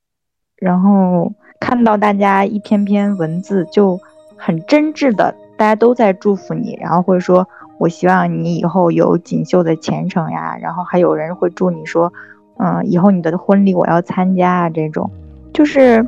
[0.61, 3.99] 然后看到大家一篇篇文字就
[4.37, 7.47] 很真挚的，大家都在祝福你，然后会说
[7.79, 12.13] 我希望你以后有锦绣的前程呀，然后还有人会祝你说，
[12.57, 15.09] 嗯，以后你的婚礼我要参加啊，这种
[15.51, 16.05] 就是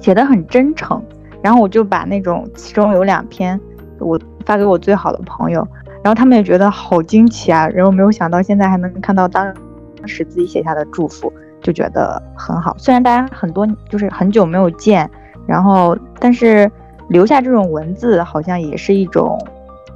[0.00, 1.02] 写的很真诚。
[1.42, 3.60] 然后我就把那种其中有两篇
[3.98, 5.60] 我发给我最好的朋友，
[6.02, 9.54] 然后他们也觉得好惊奇啊，然后没有想到现在还能看到当。
[10.06, 11.30] 时自己写下的祝福
[11.62, 15.08] 就觉得很好，虽然大家很多就是很久没有见，
[15.46, 16.70] 然后但是
[17.08, 19.38] 留下这种文字好像也是一种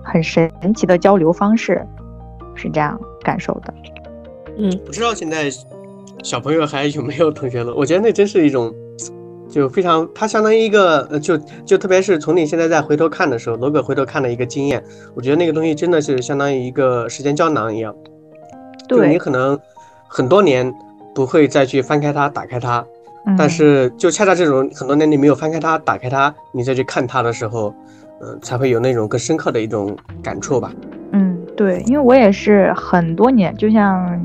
[0.03, 1.85] 很神奇的交流方式，
[2.55, 3.75] 是这样感受的。
[4.59, 5.51] 嗯，不知道现在
[6.23, 7.73] 小朋友还有没有同学录？
[7.77, 8.73] 我觉得那真是一种
[9.49, 17.95] 就非常，它相当于一个呃，就就特别是从你现在再回头看的时候，罗哥回头看的一个经验，我觉得那个东西真的是相当于一个时间胶囊一样，
[18.87, 19.59] 对你可能。
[20.07, 20.73] 很多年
[21.15, 22.85] 不会再去翻开它、打开它，
[23.39, 27.75] 但是就恰恰这种很多年你没有翻开它、打开它，你再去看它的时候，
[28.21, 30.73] 嗯，才会有那种更深刻的一种感触吧。
[31.13, 34.21] 嗯，对，因为我也是很多年，就像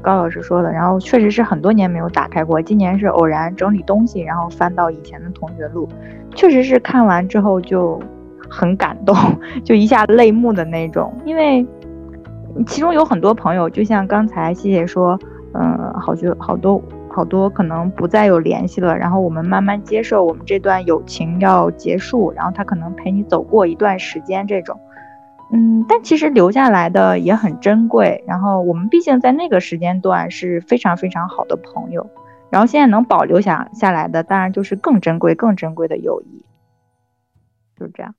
[0.00, 2.60] 高老师说的，然后确实是很多年没有打开过。
[2.62, 5.88] 今年是偶然整理东西，然后翻到以前的同学录，
[6.34, 8.00] 确实是看完之后就
[8.48, 9.14] 很感动，
[9.62, 11.66] 就一下泪目的那种，因为。
[12.66, 15.16] 其中有很多朋友，就像刚才谢谢说，
[15.52, 24.78] 嗯，好久好多好多可能不再有联系了，然后我们慢慢接受我们这段友情要结束，然后他可能陪你走过一段时间这种，
[25.52, 32.08] 嗯，但其实留下来的也很珍贵，然后我们毕竟在那个时间段是非常非常好的朋友，
[32.50, 36.44] 然后现在能保留下下来的，当然就是更珍贵更珍贵的友谊，
[37.76, 38.14] 就是这样。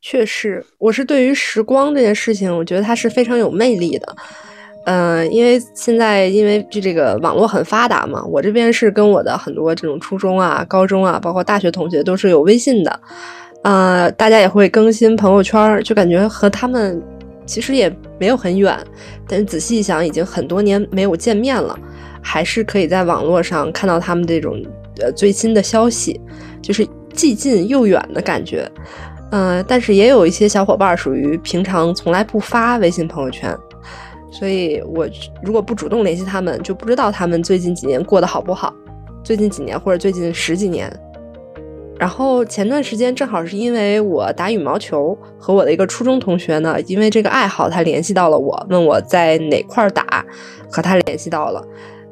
[0.00, 4.14] 确实，我是对于时光这件事情，我觉得它是非常有魅力的。
[4.86, 13.00] 嗯，因为现在因为就这个网络很发达嘛，我这边是跟我的很多这种初中啊、高中啊，包括大学同学都是有微信的。
[13.62, 17.02] 呃，大家也会更新朋友圈，就感觉和他们
[17.44, 18.78] 其实也没有很远，
[19.26, 21.76] 但是仔细一想，已经很多年没有见面了，
[22.22, 24.62] 还是可以在网络上看到他们这种
[25.00, 26.20] 呃最新的消息，
[26.62, 28.70] 就是既近又远的感觉。
[29.32, 33.52] 嗯，但是也有一些小伙伴属于平常从来不发微信朋友圈，
[34.30, 35.08] 所以我
[35.42, 38.74] 如果不主动联系他们，就不知道他们最近几年过得好不好。
[39.22, 40.88] 最近几年或者最近十几年，
[41.98, 50.24] 然后前段时间正好是因为我打羽毛球，和我的一个初中同学呢，因为这个爱好，他联系到了我，问我在哪块打，
[50.70, 51.64] 和他联系到了。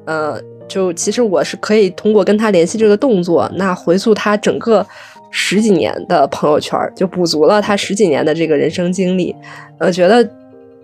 [0.07, 4.85] 呃，就其实我是可以通过跟他联系这个动作，那回溯他整个
[5.31, 9.35] 十几年的朋友圈，就补足了他十几年的这个人生经历。
[9.79, 10.31] 呃，觉得，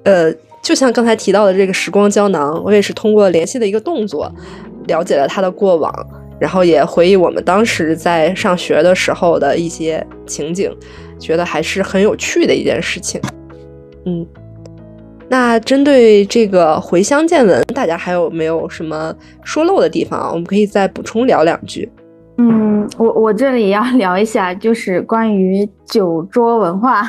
[0.04, 0.32] 呃，
[0.62, 4.30] 就像刚才提到的这个时光胶囊，我也是通过联系的一个动作，
[4.86, 5.92] 了解了他的过往。
[6.38, 10.74] 然后也回忆我们当时在上学的时候的一些情景，
[11.18, 13.20] 觉得还是很有趣的一件事情。
[14.06, 14.26] 嗯，
[15.28, 20.30] 那针对这个回乡见闻，大家还有没有什么说漏的地方？
[20.30, 21.86] 我们可以再补充聊两句。
[22.38, 27.02] 嗯，我我这里要 聊一下，就是关于酒桌文化。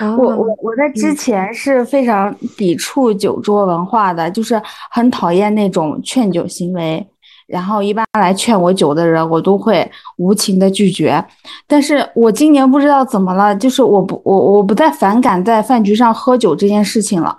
[0.00, 7.06] 我我我在之前是非常抵触酒桌文化的，就是很讨厌那种劝酒行为。
[7.46, 11.22] 然后一般来劝我酒的人，我都会无情的拒绝。
[11.66, 17.38] 但是我今年不知道怎么了，就是我不我我不再反感在饭局上喝酒这件事情了。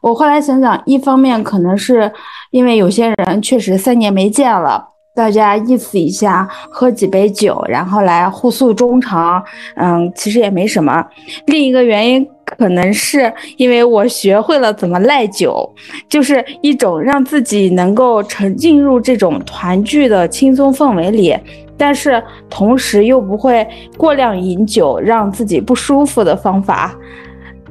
[0.00, 2.10] 我后来想想，一方面可能是
[2.52, 9.42] 因为有些人确实三年没见了，大家意思一下，喝几杯酒，然后来互诉衷肠，
[9.76, 11.04] 嗯，其实也没什么。
[11.46, 12.28] 另一个原因。
[12.44, 15.66] 可能是因为我学会了怎么赖酒，
[16.06, 21.34] 就是一种让自己能够沉浸入这种团聚的轻松氛围里，
[21.78, 26.94] 但是同时又不会过量饮酒让自己不舒服的方法。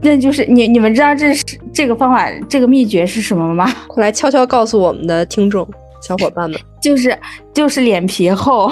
[0.01, 3.71] 那就是你你们知道这是这个方法这个秘诀是什么吗？
[3.87, 5.67] 快来悄悄告诉我们的听众
[6.01, 7.17] 小伙伴们，就是
[7.53, 8.71] 就是脸皮厚，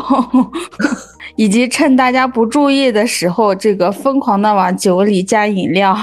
[1.38, 5.96] 以及趁大家不注意的时候，这个疯狂的往酒里加饮料。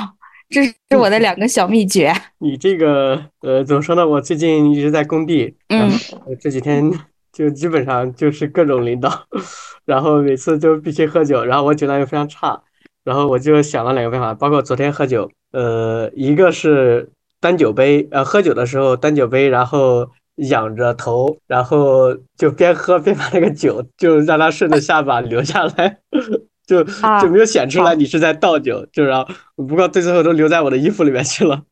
[0.48, 2.14] 这是我的两个小秘诀。
[2.38, 4.06] 你这个呃，怎么说呢？
[4.06, 5.90] 我最近一直在工地，嗯，
[6.40, 6.88] 这几天
[7.32, 9.10] 就基本上就是各种领导，
[9.84, 12.62] 然后每次就必须喝酒，然后我酒量又非常差，
[13.02, 17.10] 然后我就想了两个办法，包括昨天喝酒，呃，一个是
[17.40, 25.98] 端酒杯，呃，喝酒的时候端酒杯，然后仰着头，然后就边喝边把那个酒就让它顺着下巴流下来。
[26.66, 31.62] 就就没有显出来你是在倒酒，就然后不过最最后都留在我的衣服里面去了。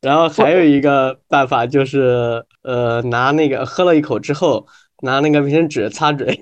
[0.00, 4.66] 然后还有一个办法就是，呃，拿那个喝了一口之后，
[5.02, 6.40] 拿那个卫生纸擦嘴，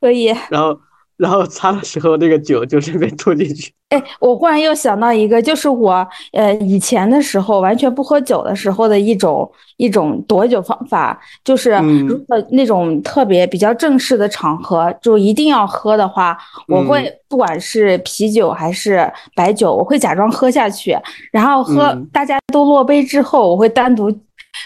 [0.00, 0.34] 可以。
[0.50, 0.80] 然后。
[1.20, 3.70] 然后擦的时候，那个酒就这边吐进去。
[3.90, 11.72] 哎，我忽然又想到一个，就是我呃以前的时候完全不喝酒的时候的一种一种躲酒方法，就是
[12.08, 20.96] 如果那种特别比较正式的场合，就一定要喝的话，我会不管是啤酒还是白酒，我会假装喝下去，
[21.32, 24.10] 然后喝大家都落杯之后，我会单独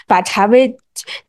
[0.07, 0.73] 把茶杯。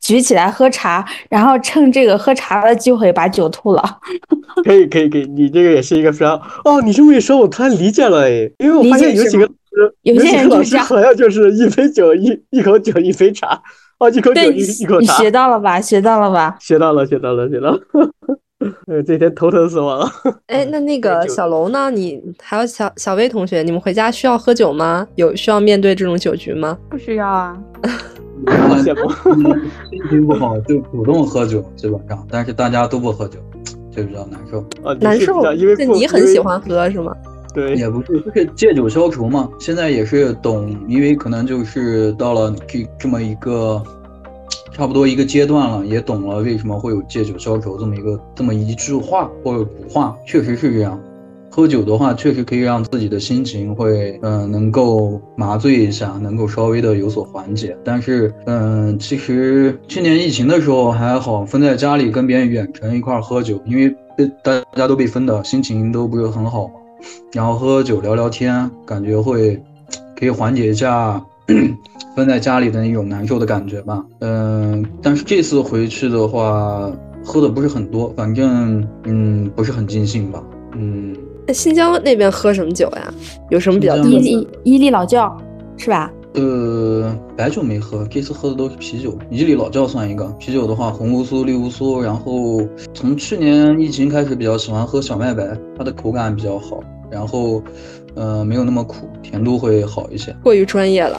[0.00, 3.82] 举起来喝茶，然后趁这个喝茶的机会把酒吐了。
[4.64, 6.80] 可以可以可以，你这个也是一个非常哦。
[6.82, 9.48] 你这么一说，我突然理解了哎，因为我发现有几个
[10.02, 13.60] 有些人老师好像就是一杯酒一一口酒一杯茶，
[13.98, 15.14] 哦一口酒一一口茶。
[15.14, 15.80] 学到了吧？
[15.80, 16.56] 学到了吧？
[16.60, 17.80] 学到了学到了学到了。
[18.86, 20.10] 呃，这天头疼死我了。
[20.46, 21.90] 哎，那那 个小楼呢？
[21.90, 25.06] 你还有小小薇同学，你们回家需要喝酒吗？
[25.16, 26.78] 有需要面对这种酒局吗？
[26.88, 27.54] 不需要啊。
[29.90, 33.38] 心情不好就主动喝酒，基本上，但是大家都不喝酒，
[33.90, 34.64] 就比较难受。
[35.00, 37.14] 难受，因为你很喜欢喝是吗？
[37.54, 39.48] 对，也不是，就是借酒消愁嘛。
[39.58, 43.82] 现在也是懂，因为可能就是到了这这么一个
[44.72, 51.00] 差不多一个阶段了，也懂了为什么会有借酒消愁这么一个这么一句话或者古话，确实是这样。
[51.56, 57.74] 喝酒的话，确实可以让自己的心情会，嗯，能够麻醉一下，能够稍微的有所缓解。
[57.82, 66.74] 但是，嗯，其实去年疫情的时候还好，分在家里跟别人远程一块喝酒，因为被大家都被分的，心情都不是很好嘛。
[67.32, 69.58] 然后喝喝酒聊聊天，感觉会
[70.14, 71.18] 可以缓解一下
[72.14, 74.04] 分在家里的那种难受的感觉吧。
[74.20, 76.92] 嗯，但是这次回去的话，
[77.24, 80.44] 喝的不是很多，反正，嗯，不是很尽兴吧。
[80.74, 81.16] 嗯。
[81.46, 83.12] 那新疆那边喝什么酒呀？
[83.50, 83.96] 有什么比较？
[83.98, 85.36] 伊利伊利老窖
[85.76, 86.10] 是吧？
[86.34, 89.16] 呃，白酒没喝，这次喝的都是啤酒。
[89.30, 90.26] 伊利老窖算一个。
[90.38, 92.00] 啤酒的话，红乌苏、绿乌苏。
[92.00, 92.60] 然后
[92.92, 96.80] 从去年疫情开始，比较喜欢喝小麦白，它的口感比较好，
[97.10, 97.62] 然后
[98.14, 100.34] 呃没有那么苦，甜度会好一些。
[100.42, 101.18] 过于专业了。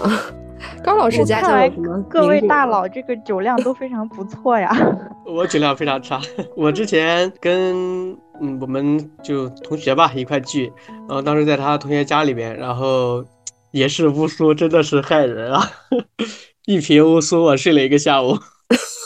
[0.83, 2.03] 高老师家乡有什么？
[2.09, 4.71] 各位大佬这个酒量都非常不错呀。
[5.25, 6.19] 我酒量非常差。
[6.55, 10.71] 我之前跟嗯我们就同学吧一块聚，
[11.07, 13.25] 然后当时在他同学家里边，然后
[13.71, 15.69] 也是乌苏，真的是害人啊！
[16.65, 18.37] 一瓶乌苏我睡了一个下午，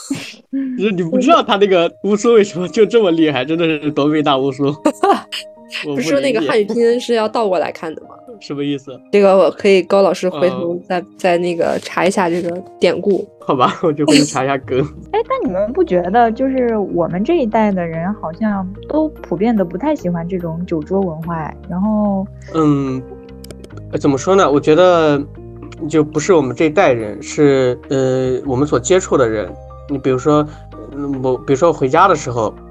[0.78, 4.76] 就是你不知道他那个乌苏为什么就这么厉害，真的是夺命大乌苏。
[5.88, 8.10] 我不是说那个汉语拼音是要倒过来看的吗？
[8.40, 9.00] 什么意思？
[9.12, 12.50] 这个我可以高老师回头再再那个查一下这个
[12.80, 13.28] 典故。
[13.40, 14.80] 好吧，我就回去查一下梗。
[15.12, 21.54] 哎，但你们不觉得就是我们这一代的人好像都普遍的不太喜欢这种酒桌文化？
[21.70, 23.02] 然后，嗯，
[24.00, 24.50] 怎么说呢？
[24.50, 25.22] 我觉得
[25.90, 29.52] 就不是我们这一代人，是呃我们所接触的人。
[29.90, 30.48] 你比如说，
[31.22, 32.71] 我比如说回家的时候，嗯，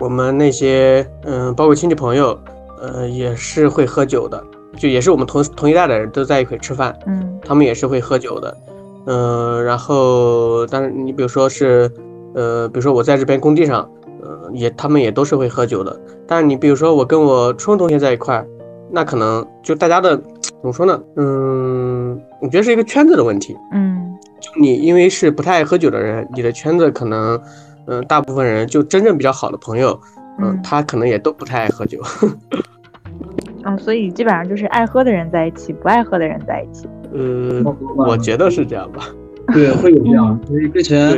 [0.00, 2.36] 我们那些嗯，包括亲戚朋友，
[2.80, 4.42] 呃，也是会喝酒的。
[4.78, 8.56] 就也是我们同同一代的人都在一块吃饭，嗯，他们也是会喝酒的，
[9.04, 11.90] 嗯，然后，但是你比如说是，
[12.34, 13.86] 呃，比如说我在这边工地上，
[14.22, 16.00] 呃，也他们也都是会喝酒的。
[16.26, 18.46] 但是你比如说我跟我初中同学在一块儿，
[18.90, 21.02] 那可能就大家的怎么说呢？
[21.16, 27.38] 嗯，我觉得是一个圈子的问题，嗯，就你因为是不太爱喝酒的人，你的圈子可能，
[27.86, 29.98] 嗯，大部分人就真正比较好的朋友，
[30.40, 32.00] 嗯，他可能也都不太爱喝酒。
[33.64, 36.88] 嗯，所以基本上就是爱喝的人在一起，不爱喝的人在一起。
[37.12, 37.64] 嗯，
[37.96, 39.08] 我觉得是这样吧。
[39.52, 40.40] 对，会有这样。
[40.48, 41.10] 因为之前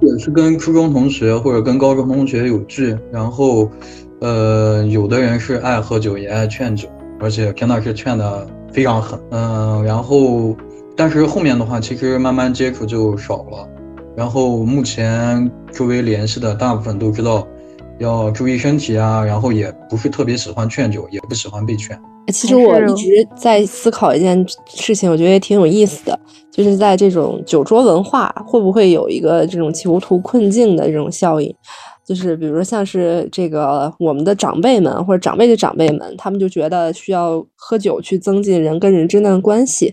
[0.00, 3.70] 也是跟初中同学或者跟高中同学有聚，然后，
[4.20, 6.88] 呃，有的人是爱喝酒也爱劝酒，
[7.20, 9.20] 而且真的是劝的非常狠。
[9.30, 10.56] 嗯，然后，
[10.96, 13.68] 但是后面的话，其实慢慢接触就少了。
[14.16, 17.46] 然后目前周围联系的大部分都知道。
[17.98, 21.94] 要注意身体啊，然后也不是特别喜欢劝酒，也不喜欢被劝。
[22.32, 24.42] 其实我一直在思考一件
[24.74, 26.18] 事情，我觉得也挺有意思的，
[26.50, 31.54] 就是在这种酒桌文化会不会有一个这种囚徒困境的这种效应？
[32.02, 39.92] 就是比如说像是这个我们的长辈们或者长辈的长辈们，他们就觉得需要喝酒去增进人跟人之间的关系，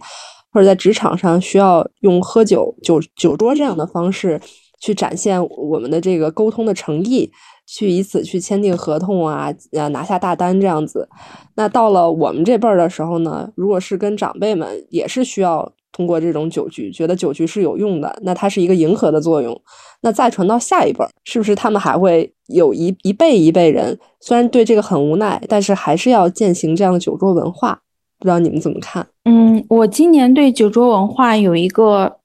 [0.51, 4.39] 或者在职场上需要用喝酒酒酒桌这样的方式
[4.79, 7.31] 去展现我们的这个沟通的诚意。
[7.69, 11.09] 去以此去签订合同啊，呃，拿下大单这样子。
[11.55, 19.61] 那到了我们这辈儿的时候呢，如果是跟长辈们也是需要通过这种酒局，觉得酒局是有用的，那它是一个迎合的作用。
[19.99, 27.81] 那再传到下一辈儿，是不是他们还会有一一辈一辈人，虽然对这个很无奈，但是还是要践行这样的酒桌文化？
[28.19, 29.05] 不知道你们怎么看？
[29.25, 32.17] 嗯，我今年对酒桌文化有一个。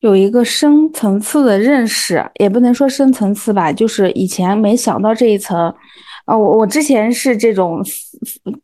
[0.00, 5.74] 有一个深层次的认识，也不能说深层次吧，就是以前没想到这一层。
[6.28, 7.82] 啊，我我之前是这种，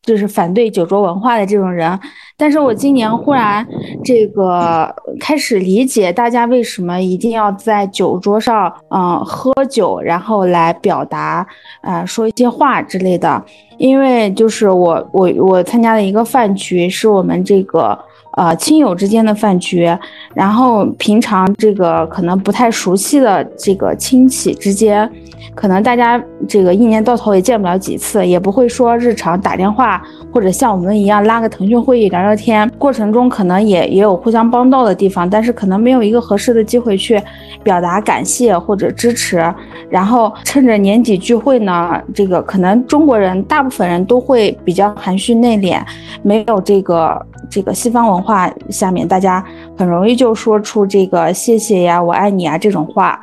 [0.03, 1.99] 就是反对酒桌文化的这种人，
[2.37, 3.67] 但是我今年忽然
[4.05, 11.47] 这个开始理解大家为什么一定要在酒桌上，嗯，喝酒，然后来表达，
[11.81, 13.43] 啊，说一些话之类的。
[13.79, 17.99] 因为就是我我我参加了一个饭局，是我们这个。
[18.37, 19.89] 呃，亲友之间的饭局，
[20.35, 25.09] 然后平常这个可能不太熟悉的这个亲戚之间，
[25.55, 32.69] 可能大家这个一年到头也见不了几次，也不会说日常打电话或者像我们一样拉个腾讯会议聊聊天。
[32.77, 37.23] 过程中可能也也有互相帮到的地方，但是可能没有一个合适的机会去
[37.63, 39.43] 表达感谢或者支持。
[39.89, 45.81] 然后趁着年底聚会呢，这个可能中国人大部分人都会比较含蓄内敛，
[46.23, 47.25] 没有这个。
[47.51, 49.45] 这个西方文化下面，大家
[49.77, 53.21] 很容易就说出这个“谢谢呀，我爱你啊”这种话，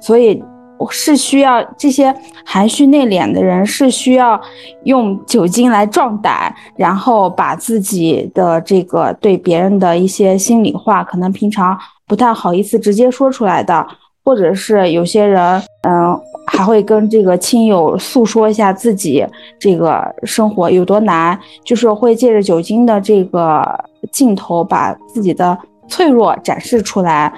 [0.00, 0.42] 所以
[0.90, 2.12] 是需要这些
[2.44, 4.40] 含蓄内敛的人是需要
[4.84, 13.86] 用酒精来壮胆，然后把自己的这个对别人的一些心里话，可能平常不太好意思直接说出来的，
[14.24, 16.20] 或者是有些人，嗯。
[16.44, 19.24] 还会跟这个亲友诉说一下自己
[19.60, 23.64] 这个生活有多难，就是会借着酒精的这个
[24.10, 25.56] 镜头，把自己的
[25.86, 27.32] 脆弱展示出来。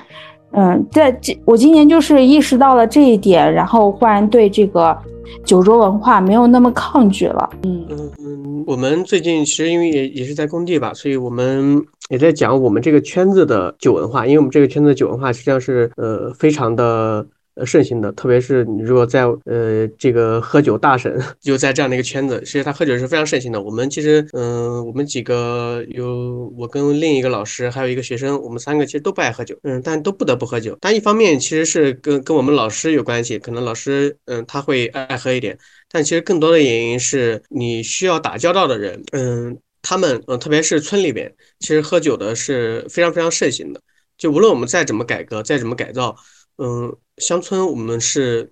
[0.54, 4.96] 嗯，在这我今年就是意识到了这一点，然后忽然对这个
[5.44, 7.50] 酒桌文化没有那么抗拒了。
[7.64, 17.26] 嗯嗯嗯，我们最近其实因为也也是在工地吧，所以我们也在讲我们这个圈子的酒文化，因为我们这个圈子的酒文化实际上是呃非常的。
[17.54, 23.62] 呃，盛行的，特别是你如果在呃这个喝酒大神 就在这样的一个圈子，其实他喝酒是非常盛行的。
[23.62, 30.76] 我们其实，嗯，我们几个有我跟另一个老师，还有一个学生，我们三个其实都不爱喝酒，嗯，但都不得不喝酒。
[30.80, 35.56] 但一方面其实是跟跟我们老师有关系，可能老师嗯他会爱喝一点，
[35.88, 43.80] 但其实更多的原因是你需要打交道的人，嗯，他们嗯特别是村里边，其实喝酒的是非常非常盛行的。
[44.18, 46.16] 就无论我们再怎么改革，再怎么改造。
[46.56, 48.50] 嗯，乡村我们是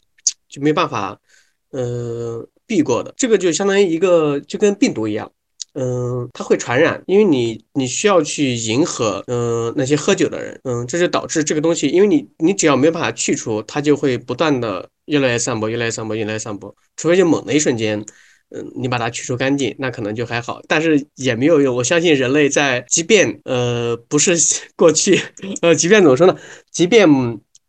[0.48, 1.18] 就没办法，
[1.70, 3.12] 呃，避过的。
[3.16, 5.30] 这个就相当于一个，就跟病毒一样，
[5.74, 18.04] 嗯，它会传染，因为你你需要去迎合，嗯，那些喝酒的人，嗯，这就导致这个东西，因为你你只要没办法去除，它就会不断的越来越散播，越来越散播，越来越散播，除非就猛的一瞬间。
[18.54, 21.74] 嗯，你把它去除干净，那可能就还好，但是也没有用。
[21.74, 24.36] 我相信人类在，即便呃不是
[24.76, 25.18] 过去，
[25.62, 26.36] 呃，即便怎么说呢？
[26.70, 27.08] 即便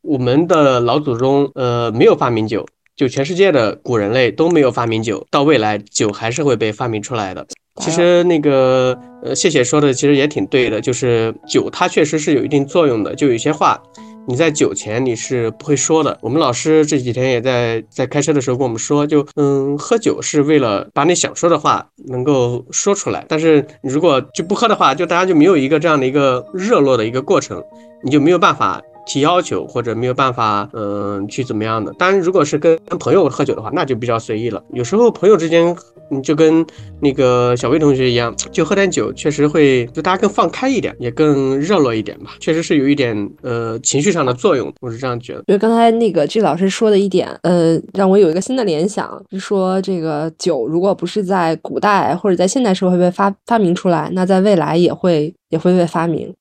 [0.03, 7.47] 我们的老祖宗呃没有发明酒，就全世界的古人类都没有发明酒，到未来酒还是会被发明出来的。
[7.81, 13.81] 其实那个呃，谢谢说的其实也挺对的，就是酒它确实是有一定作用的，就有些话。
[14.25, 16.17] 你在酒前你是不会说的。
[16.21, 23.25] 我们老师这几天也在在开车的时候跟我们说，就嗯，喝酒是为了把你想说的话能够说出来。
[23.27, 27.61] 但是如果就不喝的话，就大家就没有一个这样的一个热络的一个过程，
[28.03, 28.81] 你就没有办法。
[29.05, 31.93] 提要求或者没有办法，嗯，去怎么样的？
[31.93, 34.63] 当然，如果是跟朋友喝酒的话，那就比较随意了。
[34.71, 35.75] 有时候朋友之间，
[36.09, 36.65] 你就跟
[37.01, 42.31] 那个小魏同学一样，就喝点酒，确实会就大家更放开一点，也更热络一点吧。
[42.39, 45.39] 确实是有一点呃情绪上的作用，我是这样觉得。
[45.47, 56.33] 因为刚才那个季老师说的一点，呃，让我有一个新的联想，是说这个酒如果不是在古代或者在现代社会被发发明出来，那在未来也会也会被发明。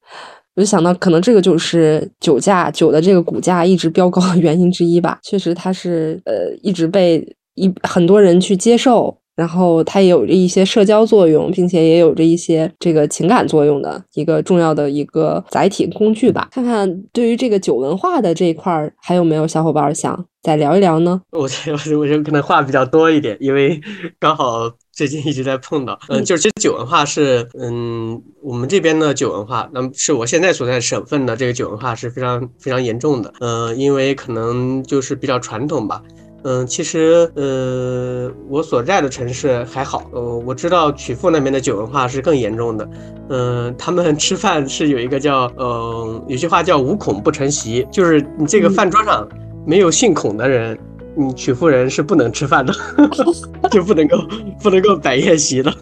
[0.55, 5.19] 我就想到，可能这个就是酒价酒的这个股价一直飙高的原因之一吧。
[5.23, 16.49] 确实，它是呃一直被一很多人去接受，然后它也有着一些社交作用，并且也有着一些这个情感作用的一个重要的一个载体工具吧。
[16.53, 21.21] 看看对于这个酒文化的这一块，还有没有小伙伴想再聊一聊呢？
[21.31, 23.81] 我我我觉得可能话比较多一点，因为
[24.21, 24.71] 刚好。
[24.95, 36.03] 最近一直在碰到，嗯，就是其实酒文化是，嗯，我们这边的酒文化，那么是我现在所在省份的这个酒文化是非常非常严重的，嗯，因为可能就是比较传统吧，
[36.45, 42.89] 嗯，其实，呃，我所在的城市还好，呃，我知道曲阜那边的酒文化是更严重的，
[43.29, 49.29] 嗯，他们 吃饭是有一个叫，嗯，有句话叫无孔不成席，就是你这个饭桌上
[49.67, 50.77] 没有姓孔的人。
[51.15, 52.73] 你曲阜人是不能吃饭的，
[53.71, 54.19] 就不能够
[54.63, 55.73] 不能够摆宴席的，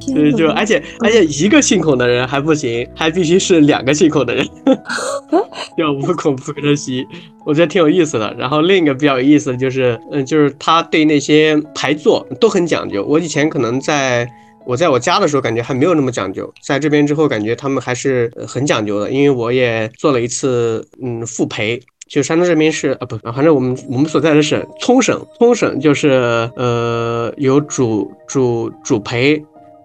[0.00, 4.46] 就就而且而且一个姓孔的人还不行，还必须是两个姓孔的人，
[5.78, 7.06] 叫无孔不可席，
[7.46, 8.34] 我觉得挺有意思的。
[8.36, 13.04] 然后另一个比较有意思的就是，嗯，就是他对那些排座都很讲究。
[13.04, 14.28] 我以前可能在
[14.66, 21.80] 我在我家的时候感觉还没有那么讲究，在这边之后感觉他们还是很讲究的，因为我也做了一次嗯复培。
[22.12, 26.10] 就山东这边是啊不，反正我们我们所在的省葱省，葱省就是
[26.56, 29.42] 呃有主主主陪。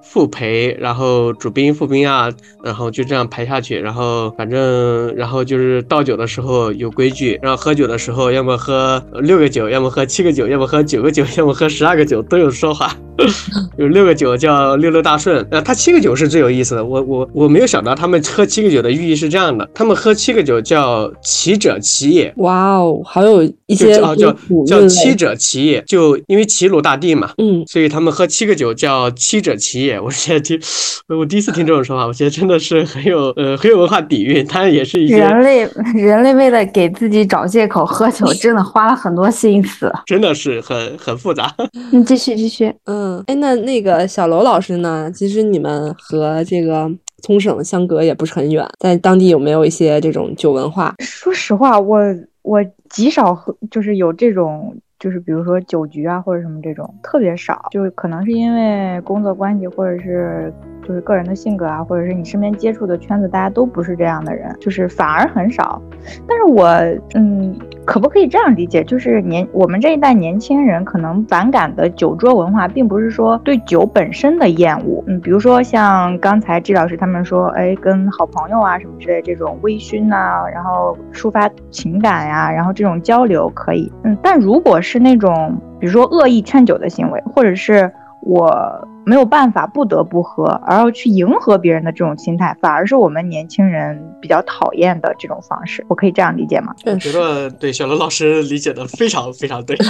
[0.10, 2.32] 副陪，然后主宾、副宾啊，
[2.64, 12.96] 然后就这样排下去，然后反正，然后就是倒酒的时候有规矩，然后喝酒的时候要么喝六个酒，要么喝七个酒，要么喝九个酒，要么喝十二个酒，都有说法。
[13.78, 16.84] 有六个酒叫六六大顺，呃，他七个酒是最有意思的。
[16.84, 22.34] 我我我没有想到他们喝七个酒的寓意是这样的，他们喝七个酒叫齐者齐也。
[22.38, 30.00] 哇哦，好有一些叫叫叫七者齐也，就因为齐鲁大地嘛，嗯，所以他们喝七个酒叫七者齐也。
[30.00, 30.60] 我现在听，
[31.08, 34.46] 我第一次听这种说法，我觉得真的是很有呃很有文化底蕴。
[34.48, 41.54] 它也是一些人类人类为了给自己找借口喝酒，真的花了很多心思， 真的是很很复杂。
[41.92, 45.12] 你继续继续，嗯，哎，那那个小楼老师呢？
[45.14, 46.90] 其实你们和这个
[47.24, 50.96] 冲绳相隔也不是很远，在当地有没有一些这种酒文化？
[51.00, 52.00] 说实话，我
[52.42, 54.76] 我极少喝，就是有这种。
[55.00, 60.52] 就是比如说酒局啊，或者什么这种特别少，就可能是因为工作关系，或者是
[60.88, 65.82] 就是个人的性格啊，或者是你身边接触的圈子，大家都不是这样的人，就是反而很少。
[66.26, 66.66] 但是我
[67.14, 68.82] 嗯，可不可以这样理解？
[68.86, 75.04] 就是年我们这一代年轻人可能反感的酒桌文化，并不是说对酒本身的厌恶。
[75.08, 83.92] 嗯，比如说像刚才季老师他们说，哎，跟好朋友啊什么之类这种微醺呐，然后抒发情感呀，然后这种交流可以。
[84.04, 95.86] 嗯，但如果是那种，比如说恶意劝酒的行为，或者是我没有办法不得不喝，而要去迎合别人的这种心态，反而是我们年轻人比较讨厌的这种方式。
[95.88, 96.76] 我可以这样理解吗？
[96.86, 99.78] 我觉得对小罗老师理解的非常非常对。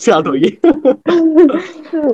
[0.00, 0.58] 非常同意，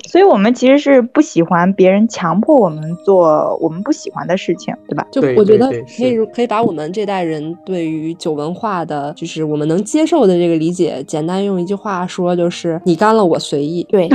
[0.09, 5.07] 所以我们其实是不喜欢别人强迫我们做我们不喜欢的事情，对吧？
[5.13, 13.87] 就我觉得可以可以把我们这代人对于酒文化的，就是我们能接受的这个理解，简单用一句话说，就是你干了我随意。
[13.89, 14.09] 对，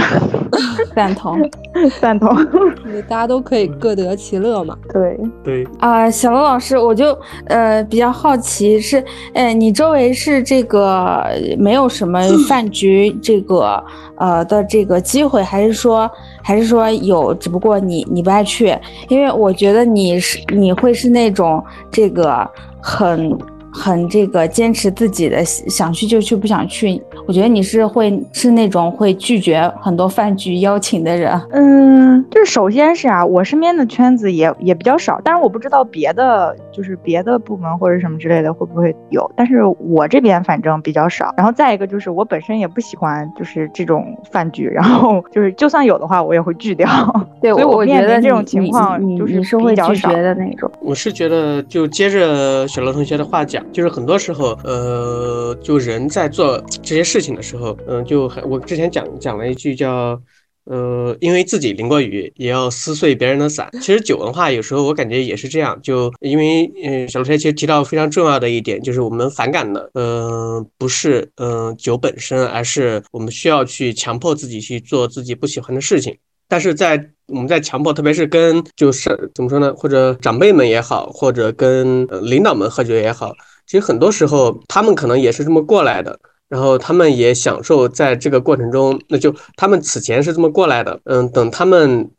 [0.94, 1.31] 赞同，
[2.00, 2.34] 赞同，
[3.08, 4.78] 大家都可以各得其乐嘛。
[4.92, 7.18] 对对啊，小罗老师，我就
[7.48, 9.04] 呃比较好奇是，
[9.34, 11.26] 哎，你周围是这个
[11.58, 13.42] 没有什么 饭局这。
[13.42, 13.84] 个
[14.18, 16.10] 呃的这个机会，还是说
[16.44, 18.78] 还是说有，只不过你你不爱去？
[19.10, 22.48] 因为我觉得你是你会是那种这个
[22.80, 23.36] 很。
[23.72, 31.40] 很这个坚持自己的想去就去不想去，我觉得你是会是那种会拒绝很多饭局邀请的人。
[31.52, 41.34] 嗯，就是首先是啊，我身边的圈子也也比较少，但是我不知道别的就是别的部门或者什么之类的会不会有，但是我这边反正比较少。
[41.38, 46.88] 然后再一个就是我本身也不喜欢就是这种饭局，然后就是就算有的话我也会拒掉。
[47.42, 50.70] 对，所以我面临这种情况就是你是会拒绝的那种。
[50.82, 53.62] 我是觉得就接着小罗同学的话讲。
[53.72, 60.20] 就是很多时候，呃，就人在做这些事情的时候，嗯，就我之前讲讲了一句叫，
[60.66, 63.70] 呃，因为自己淋过雨，也要撕碎别人的伞。
[63.82, 76.16] 其实酒文化有时候我感觉也是这样，就因为，嗯，小罗同学其实提到非常重要的一点，就是我们反感的，嗯，不是，嗯，酒本身，而是我们需要去强迫自己去做自己不喜欢的事情。
[76.48, 83.32] 但是在我们在强迫，特别是跟就是怎么说呢，或者长辈们也好，或者跟领导们喝酒也好。
[83.66, 86.20] 其实很多时候，他们可能也是这么过来的，
[86.52, 92.12] 然后他们也享受在这个过程中，那就他们此前是这么过来的，嗯，等他们。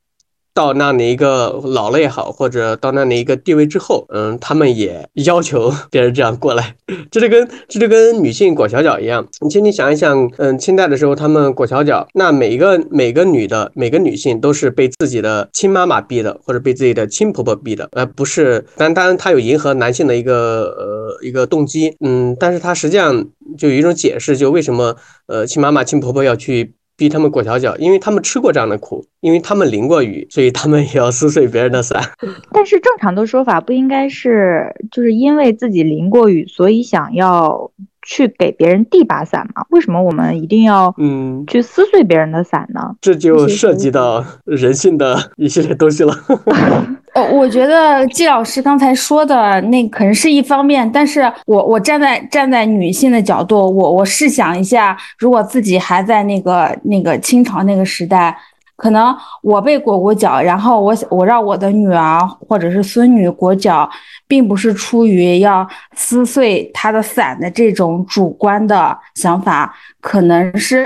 [0.55, 6.74] 到那里一个老了也好，或者到那里一个地位之后，嗯，他们也要求别人这样过来，
[7.11, 9.26] 这就跟这就跟女性裹小脚一样。
[9.40, 18.64] 你请你想一想，嗯，清代的时候他们裹小脚，那每一个每个女的每个女性都是被自己的亲妈妈逼的，或者被自己的亲婆婆逼的，而不是。
[18.76, 23.24] 但当然，她有迎合男性的一个呃一个动机，嗯，但是她实际上
[23.57, 24.96] 就有一种解释，就为什么
[25.26, 26.74] 呃亲妈妈亲婆婆要去。
[26.97, 32.03] 逼他们裹小脚，因为他们吃过这样的苦，因为他们淋过雨，所以他们也要撕碎别人的伞。
[32.53, 37.70] 但是正常的说法不应该是，就是因为自己淋过雨，所以想要
[38.07, 39.64] 去给别人递把伞吗？
[39.70, 42.80] 为什么我们一定要嗯去撕碎别人的伞呢？
[43.00, 46.14] 这就涉及到人性的一系列东西了。
[47.14, 58.36] 呃， 我觉得季老师刚才说的那可能是一方面，但是我我站在站在女性的角度，我我试想一下，如果自己还在那个那个清朝那个时代，
[58.83, 62.18] 可能我被裹过脚，然后我我让我的女儿
[62.49, 63.89] 或者是孙女裹脚，
[64.26, 65.64] 并不是出于要
[65.95, 70.85] 撕碎她的伞的这种主观的想法，可能是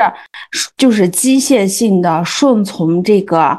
[0.76, 3.58] 就是机械性的顺从这个。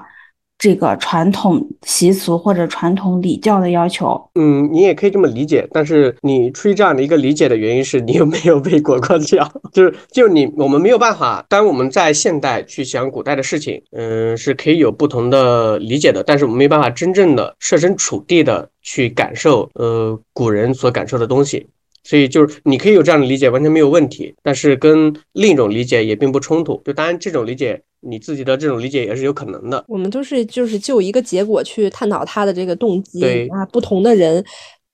[0.60, 5.68] 这个传统习俗或者传统礼教的要求，嗯，你也可以这么理解。
[5.72, 9.48] 但是你出于这样的一个理解的原因是你有没有被裹过脚？
[9.72, 11.46] 就是就你我们没有办法。
[11.48, 16.24] 当我们在现代去想古代的事情，嗯，是可以有不同的理解的。
[16.24, 21.68] 但是我们没办法真正的设身处地的去感受，呃，古人所感受的东西。
[22.04, 24.34] 所以就是你可以有这样的理解，完全没有问题。
[24.42, 26.82] 但是跟另一种理解也并不冲突。
[26.86, 27.82] 就当然这种理解。
[28.00, 29.84] 你自己的这种理解也是有可能的。
[29.88, 33.20] 我们都是就是就一个结果去探讨他的这个动机。
[33.20, 34.42] 对啊，不同的人，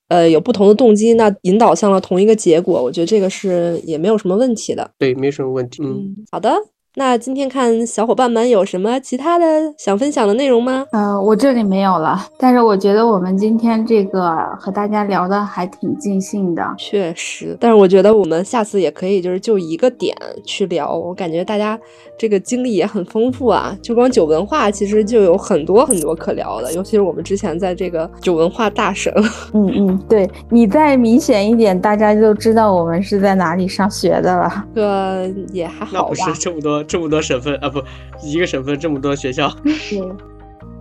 [0.08, 4.90] 呃，有不同的动机，那引导向了同一个结果，我觉得这个是也没有什么问题的。
[4.98, 5.84] 对，没什么问题。
[5.84, 6.50] 嗯，好的。
[6.96, 9.46] 那今天看小伙伴们有什么其他的
[9.80, 10.86] 想分享的内容吗？
[10.92, 12.24] 呃，我这里没有了。
[12.38, 16.64] 但是我觉得我们今天这个和大家聊的还挺尽兴的。
[16.78, 20.16] 确实，但是我觉得我们下次也可以就是就一个点
[20.46, 20.96] 去聊。
[20.96, 21.80] 我感觉大家
[22.16, 26.72] 这个经历也很丰富啊，就光酒文化其实就有很多很多可聊的。
[26.74, 29.12] 尤其是我们之前在这个酒文化大省。
[29.56, 34.66] 嗯嗯，对你再明显一点，大家就知道我们是在哪里上学的了。
[34.76, 36.14] 这个也还好吧。
[36.20, 36.83] 那不是这么多。
[36.88, 37.82] 这么多省份啊，不，
[38.24, 39.52] 一个省份这么多学校。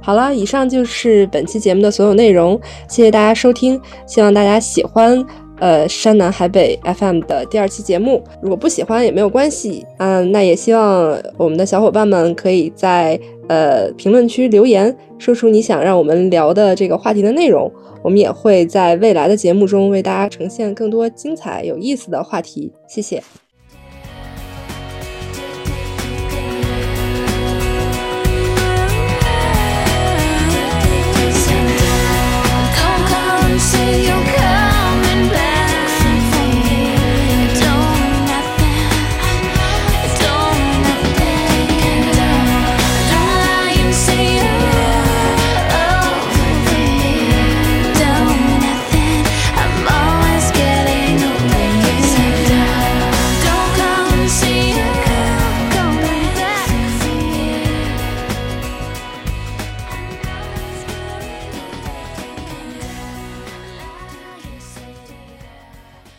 [0.04, 5.24] 好了，以上就是本期节目的所有内容，谢谢大家收听，希望大家喜欢
[5.60, 8.20] 呃山南海北 FM 的第二期节目。
[8.42, 13.16] 如果不喜欢也没有关系，嗯，那也希望我们的小伙伴们可以在
[13.48, 17.72] 呃评论区留言，说出你想让我们聊的这个话题的内容，
[18.02, 22.72] 我们也会在未来的节目中为大家呈现更多精彩有意思的话题。
[22.88, 23.22] 谢谢。